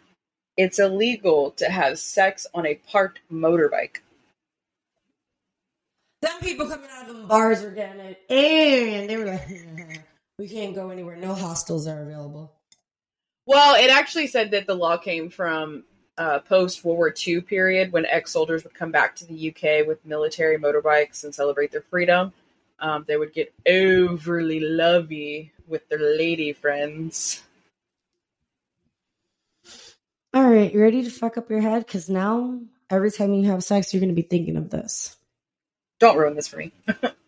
it's 0.57 0.79
illegal 0.79 1.53
to 1.53 1.67
have 1.67 1.99
sex 1.99 2.47
on 2.55 2.67
a 2.67 2.75
parked 2.75 3.21
motorbike. 3.33 3.99
Some 6.25 6.41
people 6.41 6.67
coming 6.67 6.91
out 6.93 7.09
of 7.09 7.17
the 7.17 7.23
bars 7.25 7.63
are 7.63 7.71
getting 7.71 8.01
it, 8.01 8.25
and 8.29 9.09
they 9.09 9.17
were 9.17 9.27
like, 9.27 9.49
"We 10.39 10.49
can't 10.49 10.75
go 10.75 10.91
anywhere. 10.91 11.17
No 11.17 11.35
hostels 11.35 11.87
are 11.87 12.03
available." 12.03 12.53
Well, 13.47 13.77
it 13.83 13.91
actually 13.91 14.27
said 14.27 14.51
that 14.51 14.67
the 14.67 14.75
law 14.75 14.97
came 14.97 15.31
from 15.31 15.85
uh, 16.19 16.41
post 16.41 16.85
World 16.85 16.99
War 16.99 17.15
II 17.27 17.41
period 17.43 17.93
when 17.93 18.05
ex 18.07 18.33
soldiers 18.33 18.65
would 18.65 18.75
come 18.75 18.91
back 18.91 19.15
to 19.17 19.27
the 19.27 19.49
UK 19.49 19.87
with 19.87 20.05
military 20.05 20.59
motorbikes 20.59 21.25
and 21.25 21.35
celebrate 21.35 21.71
their 21.71 21.83
freedom. 21.83 22.33
Um, 22.81 23.05
they 23.07 23.17
would 23.17 23.33
get 23.33 23.53
overly 23.67 24.61
lovey 24.61 25.53
with 25.67 25.89
their 25.89 25.99
lady 25.99 26.53
friends. 26.53 27.43
All 30.35 30.49
right, 30.49 30.73
you 30.73 30.81
ready 30.81 31.03
to 31.03 31.11
fuck 31.11 31.39
up 31.39 31.51
your 31.51 31.61
head? 31.61 31.87
Because 31.87 32.09
now, 32.09 32.61
every 32.91 33.11
time 33.11 33.35
you 33.35 33.51
have 33.51 33.65
sex, 33.65 33.93
you're 33.93 34.01
going 34.01 34.15
to 34.15 34.15
be 34.15 34.23
thinking 34.23 34.57
of 34.57 34.71
this. 34.71 35.17
Don't 35.99 36.17
ruin 36.17 36.37
this 36.37 36.49
for 36.49 36.59
me. 36.59 36.73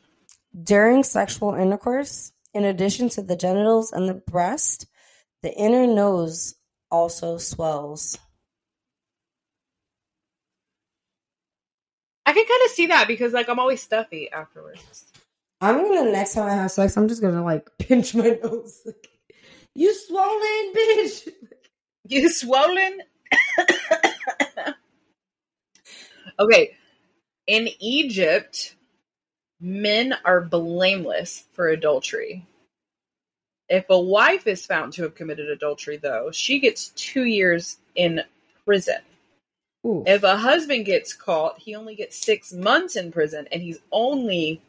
During 0.63 1.03
sexual 1.03 1.55
intercourse, 1.55 2.33
in 2.55 2.65
addition 2.65 3.09
to 3.11 3.23
the 3.23 3.37
genitals 3.37 3.93
and 3.93 4.09
the 4.09 4.15
breast, 4.15 4.87
the 5.43 5.53
inner 5.55 5.87
nose 5.87 6.55
also 6.91 7.39
swells. 7.39 8.19
I 12.27 12.33
can 12.33 12.45
kind 12.47 12.63
of 12.65 12.71
see 12.71 12.87
that 12.89 13.09
because, 13.09 13.33
like, 13.33 13.49
I'm 13.49 13.59
always 13.59 13.83
stuffy 13.83 14.31
afterwards. 14.31 15.10
I'm 15.61 15.77
gonna 15.77 16.11
next 16.11 16.35
time 16.35 16.47
I 16.47 16.55
have 16.55 16.71
sex, 16.71 16.97
I'm 16.97 17.09
just 17.09 17.23
gonna 17.23 17.45
like 17.45 17.69
pinch 17.79 18.15
my 18.15 18.39
nose. 18.43 18.81
Like, 18.85 19.09
you 19.75 19.95
swollen 19.95 20.73
bitch. 20.75 21.29
You 22.09 22.29
swollen. 22.29 23.03
okay, 26.41 26.77
in 27.47 27.69
Egypt, 27.79 28.75
men 29.61 30.15
are 30.25 30.41
blameless 30.41 31.45
for 31.53 31.69
adultery. 31.69 32.47
If 33.69 33.85
a 33.91 34.01
wife 34.01 34.49
is 34.49 34.67
found 34.67 34.95
to 34.95 35.03
have 35.03 35.15
committed 35.15 35.51
adultery, 35.51 35.99
though, 35.99 36.33
she 36.33 36.59
gets 36.59 36.89
two 36.91 37.25
years 37.25 37.79
in 37.95 38.23
prison. 38.65 39.03
Ooh. 39.87 40.03
If 40.07 40.25
a 40.25 40.37
husband 40.37 40.87
gets 40.87 41.15
caught, 41.15 41.61
he 41.61 41.77
only 41.77 41.95
gets 41.95 42.17
six 42.17 42.53
months 42.53 42.97
in 42.97 43.13
prison, 43.13 43.47
and 43.53 43.63
he's 43.63 43.79
only 43.93 44.61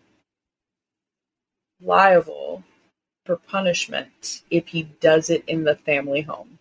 liable 1.84 2.63
for 3.25 3.38
punishment 3.38 4.41
if 4.49 4.67
he 4.67 4.84
does 4.84 5.29
it 5.29 5.43
in 5.47 5.63
the 5.63 5.75
family 5.75 6.21
home. 6.21 6.59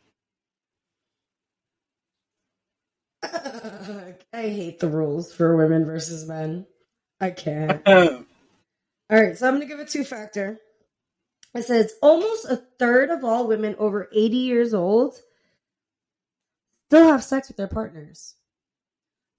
I 3.22 4.14
hate 4.32 4.80
the 4.80 4.88
rules 4.88 5.34
for 5.34 5.56
women 5.56 5.84
versus 5.84 6.26
men. 6.26 6.66
I 7.20 7.30
can't. 7.30 7.82
Oh. 7.86 8.24
All 9.10 9.20
right, 9.20 9.36
so 9.36 9.48
I'm 9.48 9.56
going 9.56 9.66
to 9.66 9.74
give 9.74 9.80
a 9.80 9.84
two 9.84 10.04
factor. 10.04 10.60
It 11.52 11.64
says 11.64 11.94
almost 12.00 12.44
a 12.44 12.62
third 12.78 13.10
of 13.10 13.24
all 13.24 13.48
women 13.48 13.74
over 13.76 14.08
80 14.12 14.36
years 14.36 14.72
old 14.72 15.16
still 16.88 17.08
have 17.08 17.24
sex 17.24 17.48
with 17.48 17.56
their 17.56 17.66
partners. 17.66 18.36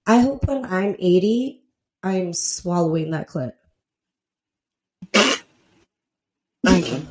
I 0.06 0.18
hope 0.20 0.46
when 0.46 0.66
I'm 0.66 0.94
80, 0.98 1.62
I'm 2.02 2.34
swallowing 2.34 3.12
that 3.12 3.28
clit. 3.28 3.52
And 6.72 7.06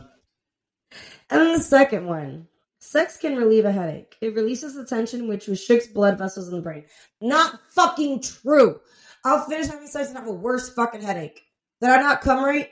then 1.29 1.53
the 1.53 1.59
second 1.59 2.07
one 2.07 2.47
sex 2.79 3.17
can 3.17 3.35
relieve 3.35 3.65
a 3.65 3.71
headache. 3.71 4.17
It 4.19 4.33
releases 4.33 4.73
the 4.73 4.85
tension 4.85 5.27
which 5.27 5.47
restricts 5.47 5.87
blood 5.87 6.17
vessels 6.17 6.47
in 6.47 6.55
the 6.55 6.61
brain. 6.61 6.85
Not 7.21 7.59
fucking 7.69 8.23
true. 8.23 8.79
I'll 9.23 9.45
finish 9.45 9.67
having 9.67 9.87
sex 9.87 10.09
and 10.09 10.17
have 10.17 10.27
a 10.27 10.31
worse 10.31 10.73
fucking 10.73 11.03
headache. 11.03 11.43
Did 11.79 11.91
I 11.91 12.01
not 12.01 12.21
come 12.21 12.43
right? 12.43 12.71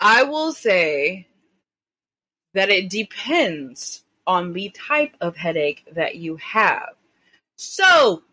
I 0.00 0.24
will 0.24 0.52
say 0.52 1.28
that 2.54 2.70
it 2.70 2.90
depends 2.90 4.02
on 4.26 4.52
the 4.52 4.70
type 4.70 5.14
of 5.20 5.36
headache 5.36 5.84
that 5.94 6.16
you 6.16 6.36
have. 6.36 6.94
So, 7.54 8.24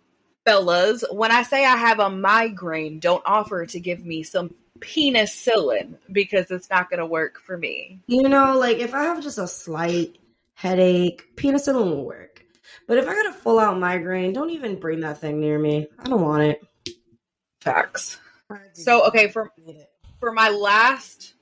fellas, 0.46 1.04
when 1.12 1.32
I 1.32 1.44
say 1.44 1.64
I 1.64 1.78
have 1.78 2.00
a 2.00 2.10
migraine, 2.10 3.00
don't 3.00 3.24
offer 3.24 3.68
to 3.68 3.80
give 3.80 4.04
me 4.04 4.24
some 4.24 4.54
penicillin 4.80 5.98
because 6.12 6.52
it's 6.52 6.70
not 6.70 6.90
going 6.90 7.00
to 7.00 7.06
work 7.06 7.40
for 7.40 7.58
me. 7.58 8.00
You 8.08 8.28
know, 8.30 8.58
like 8.58 8.78
if 8.78 8.94
I 8.94 9.04
have 9.04 9.22
just 9.22 9.38
a 9.38 9.48
slight 9.48 10.18
headache, 10.54 11.36
penicillin 11.36 11.90
will 11.90 12.06
work. 12.06 12.44
But 12.88 12.98
if 12.98 13.08
I 13.08 13.14
got 13.14 13.28
a 13.28 13.34
full 13.34 13.60
out 13.60 13.80
migraine, 13.80 14.34
don't 14.34 14.50
even 14.52 14.80
bring 14.80 15.02
that 15.02 15.20
thing 15.20 15.40
near 15.40 15.58
me. 15.58 15.88
I 16.00 16.04
don't 16.04 16.22
want 16.22 16.44
it. 16.44 16.62
Facts. 17.62 18.20
So, 18.74 19.08
okay, 19.08 19.30
for 19.30 19.52
for 20.20 20.32
my 20.32 20.50
last 20.50 21.34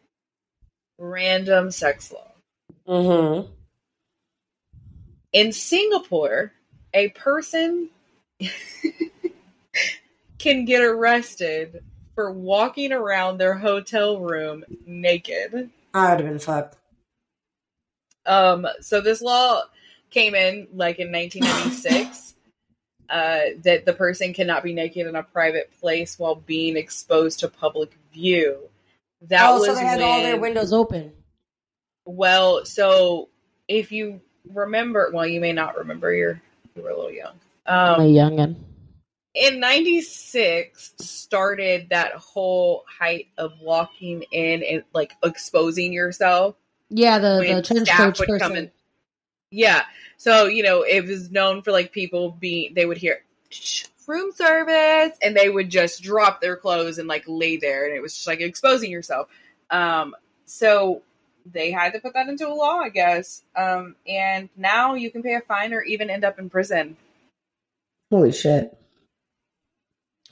random 0.98 1.72
sex 1.72 2.14
law. 2.14 2.32
Mm-hmm. 2.88 3.52
In 5.34 5.52
Singapore, 5.52 6.54
a 6.94 7.10
person 7.10 7.90
can 10.38 10.66
get 10.66 10.82
arrested 10.82 11.84
for 12.16 12.32
walking 12.32 12.92
around 12.92 13.38
their 13.38 13.56
hotel 13.56 14.20
room 14.20 14.64
naked. 14.86 15.70
I 15.94 16.10
would 16.10 16.20
have 16.20 16.30
been 16.30 16.40
fucked. 16.40 16.78
Um, 18.26 18.68
so 18.82 19.02
this 19.02 19.22
law 19.22 19.64
came 20.10 20.36
in 20.36 20.68
like 20.74 21.00
in 21.00 21.12
1996 21.12 22.36
uh, 23.10 23.40
that 23.64 23.86
the 23.86 23.94
person 23.94 24.34
cannot 24.34 24.64
be 24.64 24.74
naked 24.74 25.08
in 25.08 25.16
a 25.16 25.24
private 25.24 25.72
place 25.80 26.18
while 26.18 26.36
being 26.36 26.78
exposed 26.78 27.40
to 27.40 27.48
public 27.48 27.92
view. 28.14 28.70
That 29.24 29.50
oh, 29.50 29.60
was 29.60 29.68
so 29.68 29.76
they 29.76 29.82
had 29.82 30.00
when, 30.00 30.08
all 30.08 30.22
their 30.22 30.38
windows 30.38 30.74
open. 30.74 31.12
Well, 32.06 32.66
so 32.66 33.30
if 33.68 33.92
you 33.92 34.22
remember, 34.54 35.12
well, 35.14 35.26
you 35.26 35.40
may 35.40 35.54
not 35.54 35.78
remember. 35.78 36.14
You're 36.14 36.42
you 36.76 36.84
were 36.84 36.90
a 36.90 36.96
little 36.96 37.12
young. 37.12 37.34
Um, 37.66 38.02
a 38.02 38.04
youngin. 38.04 38.56
In 39.34 39.60
'96, 39.60 40.94
started 41.00 41.90
that 41.90 42.14
whole 42.14 42.86
height 42.88 43.28
of 43.38 43.54
walking 43.60 44.24
in 44.32 44.64
and 44.64 44.84
like 44.94 45.14
exposing 45.24 45.92
yourself. 45.92 46.56
Yeah, 46.90 47.20
the 47.20 47.44
the 47.46 47.62
trench 47.62 47.90
coat 47.90 48.20
would 48.20 48.30
person. 48.30 48.40
come 48.40 48.56
in. 48.56 48.72
Yeah, 49.50 49.84
so 50.18 50.46
you 50.46 50.64
know 50.64 50.84
it 50.84 51.06
was 51.06 51.32
known 51.32 51.62
for 51.62 51.72
like 51.72 51.92
people 51.92 52.32
being 52.32 52.74
they 52.74 52.86
would 52.86 52.98
hear 52.98 53.24
room 54.08 54.32
service 54.32 55.18
and 55.22 55.36
they 55.36 55.50
would 55.50 55.70
just 55.70 56.02
drop 56.02 56.42
their 56.42 56.56
clothes 56.56 56.98
and 56.98 57.08
like 57.08 57.24
lay 57.28 57.58
there 57.58 57.86
and 57.86 57.96
it 57.96 58.02
was 58.02 58.14
just 58.14 58.28
like 58.28 58.42
exposing 58.42 58.92
yourself 58.92 59.28
um 59.70 60.16
so 60.46 61.02
they 61.52 61.72
had 61.72 61.94
to 61.94 62.00
put 62.00 62.14
that 62.14 62.28
into 62.28 62.48
a 62.48 62.54
law 62.54 62.80
i 62.80 62.90
guess 62.90 63.44
um 63.56 63.96
and 64.08 64.50
now 64.58 64.94
you 64.94 65.10
can 65.10 65.24
pay 65.24 65.36
a 65.36 65.42
fine 65.42 65.74
or 65.74 65.82
even 65.82 66.10
end 66.10 66.24
up 66.26 66.40
in 66.40 66.50
prison 66.50 66.98
holy 68.12 68.32
shit 68.32 68.78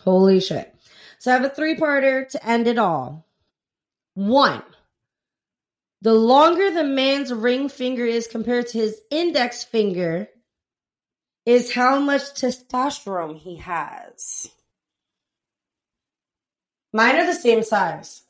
holy 0.03 0.39
shit 0.39 0.73
so 1.19 1.31
i 1.31 1.33
have 1.33 1.43
a 1.45 1.49
three-parter 1.49 2.27
to 2.27 2.45
end 2.47 2.67
it 2.67 2.77
all 2.77 3.25
one 4.15 4.63
the 6.01 6.13
longer 6.13 6.71
the 6.71 6.83
man's 6.83 7.31
ring 7.31 7.69
finger 7.69 8.05
is 8.05 8.27
compared 8.27 8.67
to 8.67 8.79
his 8.79 8.99
index 9.11 9.63
finger 9.63 10.27
is 11.45 11.73
how 11.73 11.99
much 11.99 12.21
testosterone 12.33 13.37
he 13.37 13.57
has. 13.57 14.49
Mine 16.93 17.17
are 17.17 17.25
the 17.25 17.33
same 17.33 17.63
size. 17.63 18.23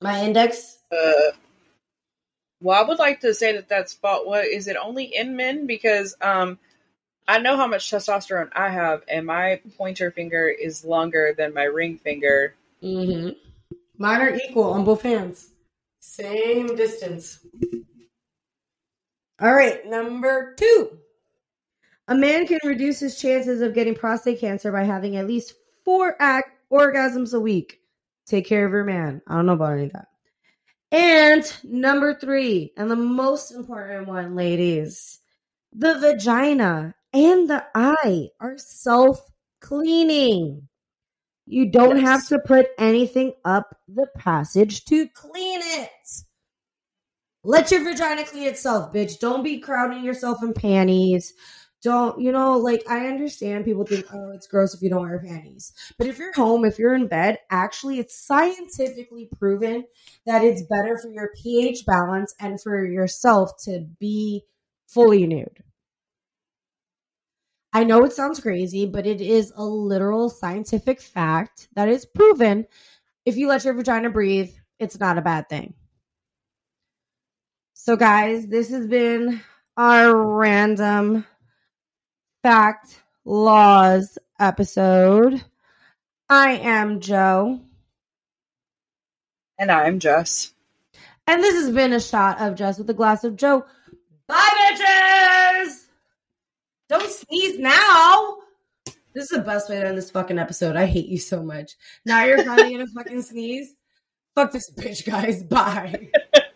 My 0.00 0.22
index. 0.22 0.78
Uh, 0.92 1.32
Well, 2.60 2.78
I 2.82 2.86
would 2.86 2.98
like 2.98 3.20
to 3.20 3.32
say 3.34 3.52
that 3.52 3.68
that's 3.68 3.94
fault. 3.94 4.26
What 4.26 4.46
is 4.46 4.68
it 4.68 4.76
only 4.76 5.04
in 5.04 5.36
men? 5.36 5.66
Because 5.66 6.14
um, 6.20 6.58
I 7.30 7.38
know 7.38 7.56
how 7.56 7.68
much 7.68 7.88
testosterone 7.88 8.48
I 8.56 8.70
have, 8.70 9.04
and 9.06 9.24
my 9.24 9.60
pointer 9.78 10.10
finger 10.10 10.48
is 10.48 10.84
longer 10.84 11.32
than 11.38 11.54
my 11.54 11.62
ring 11.62 11.96
finger. 11.96 12.56
Mm-hmm. 12.82 13.28
Mine 13.98 14.20
are 14.20 14.34
equal 14.34 14.72
on 14.72 14.84
both 14.84 15.02
hands, 15.02 15.48
same 16.00 16.74
distance. 16.74 17.38
All 19.40 19.54
right, 19.54 19.86
number 19.86 20.56
two. 20.56 20.98
A 22.08 22.16
man 22.16 22.48
can 22.48 22.58
reduce 22.64 22.98
his 22.98 23.20
chances 23.20 23.60
of 23.60 23.74
getting 23.74 23.94
prostate 23.94 24.40
cancer 24.40 24.72
by 24.72 24.82
having 24.82 25.14
at 25.14 25.28
least 25.28 25.54
four 25.84 26.16
act 26.18 26.50
orgasms 26.72 27.32
a 27.32 27.38
week. 27.38 27.78
Take 28.26 28.48
care 28.48 28.66
of 28.66 28.72
your 28.72 28.82
man. 28.82 29.22
I 29.28 29.36
don't 29.36 29.46
know 29.46 29.52
about 29.52 29.74
any 29.74 29.84
of 29.84 29.92
that. 29.92 30.08
And 30.90 31.44
number 31.62 32.12
three, 32.12 32.72
and 32.76 32.90
the 32.90 32.96
most 32.96 33.52
important 33.52 34.08
one, 34.08 34.34
ladies, 34.34 35.20
the 35.72 35.96
vagina 35.96 36.96
and 37.12 37.48
the 37.48 37.64
eye 37.74 38.28
are 38.40 38.56
self 38.58 39.20
cleaning. 39.60 40.68
You 41.46 41.70
don't 41.70 41.96
yes. 41.96 42.06
have 42.06 42.28
to 42.28 42.38
put 42.46 42.68
anything 42.78 43.32
up 43.44 43.76
the 43.88 44.06
passage 44.16 44.84
to 44.86 45.08
clean 45.08 45.60
it. 45.62 45.90
Let 47.42 47.70
your 47.70 47.82
vagina 47.82 48.24
clean 48.24 48.46
itself, 48.46 48.92
bitch. 48.92 49.18
Don't 49.18 49.42
be 49.42 49.58
crowding 49.58 50.04
yourself 50.04 50.42
in 50.42 50.52
panties. 50.52 51.32
Don't, 51.82 52.20
you 52.20 52.30
know, 52.30 52.58
like 52.58 52.82
I 52.88 53.06
understand 53.06 53.64
people 53.64 53.86
think, 53.86 54.04
oh, 54.12 54.32
it's 54.32 54.46
gross 54.46 54.74
if 54.74 54.82
you 54.82 54.90
don't 54.90 55.08
wear 55.08 55.18
panties. 55.18 55.72
But 55.96 56.08
if 56.08 56.18
you're 56.18 56.34
home, 56.34 56.66
if 56.66 56.78
you're 56.78 56.94
in 56.94 57.06
bed, 57.06 57.38
actually, 57.50 57.98
it's 57.98 58.14
scientifically 58.26 59.30
proven 59.38 59.84
that 60.26 60.44
it's 60.44 60.62
better 60.62 60.98
for 60.98 61.08
your 61.08 61.30
pH 61.42 61.86
balance 61.86 62.34
and 62.38 62.60
for 62.60 62.84
yourself 62.84 63.52
to 63.64 63.86
be 63.98 64.42
fully 64.86 65.26
nude. 65.26 65.64
I 67.72 67.84
know 67.84 68.04
it 68.04 68.12
sounds 68.12 68.40
crazy, 68.40 68.86
but 68.86 69.06
it 69.06 69.20
is 69.20 69.52
a 69.54 69.64
literal 69.64 70.28
scientific 70.28 71.00
fact 71.00 71.68
that 71.74 71.88
is 71.88 72.04
proven. 72.04 72.66
If 73.24 73.36
you 73.36 73.48
let 73.48 73.64
your 73.64 73.74
vagina 73.74 74.10
breathe, 74.10 74.50
it's 74.78 74.98
not 74.98 75.18
a 75.18 75.22
bad 75.22 75.48
thing. 75.48 75.74
So, 77.74 77.96
guys, 77.96 78.46
this 78.46 78.70
has 78.70 78.86
been 78.86 79.40
our 79.76 80.14
random 80.14 81.24
fact 82.42 83.00
laws 83.24 84.18
episode. 84.38 85.44
I 86.28 86.52
am 86.52 87.00
Jo. 87.00 87.60
And 89.58 89.70
I'm 89.70 89.98
Jess. 89.98 90.52
And 91.26 91.42
this 91.42 91.54
has 91.54 91.70
been 91.72 91.92
a 91.92 92.00
shot 92.00 92.40
of 92.40 92.56
Jess 92.56 92.78
with 92.78 92.90
a 92.90 92.94
glass 92.94 93.24
of 93.24 93.36
Jo. 93.36 93.64
Bye, 94.26 94.74
bitches! 94.76 95.79
Don't 96.90 97.08
sneeze 97.08 97.56
now. 97.56 98.38
This 99.14 99.22
is 99.22 99.28
the 99.28 99.38
best 99.38 99.70
way 99.70 99.78
to 99.78 99.86
end 99.86 99.96
this 99.96 100.10
fucking 100.10 100.40
episode. 100.40 100.74
I 100.74 100.86
hate 100.86 101.06
you 101.06 101.18
so 101.18 101.40
much. 101.40 101.76
Now 102.04 102.24
you're 102.24 102.42
finally 102.42 102.72
gonna 102.72 102.86
fucking 102.96 103.22
sneeze. 103.22 103.76
Fuck 104.34 104.50
this 104.50 104.72
bitch, 104.72 105.06
guys. 105.06 105.44
Bye. 105.44 106.10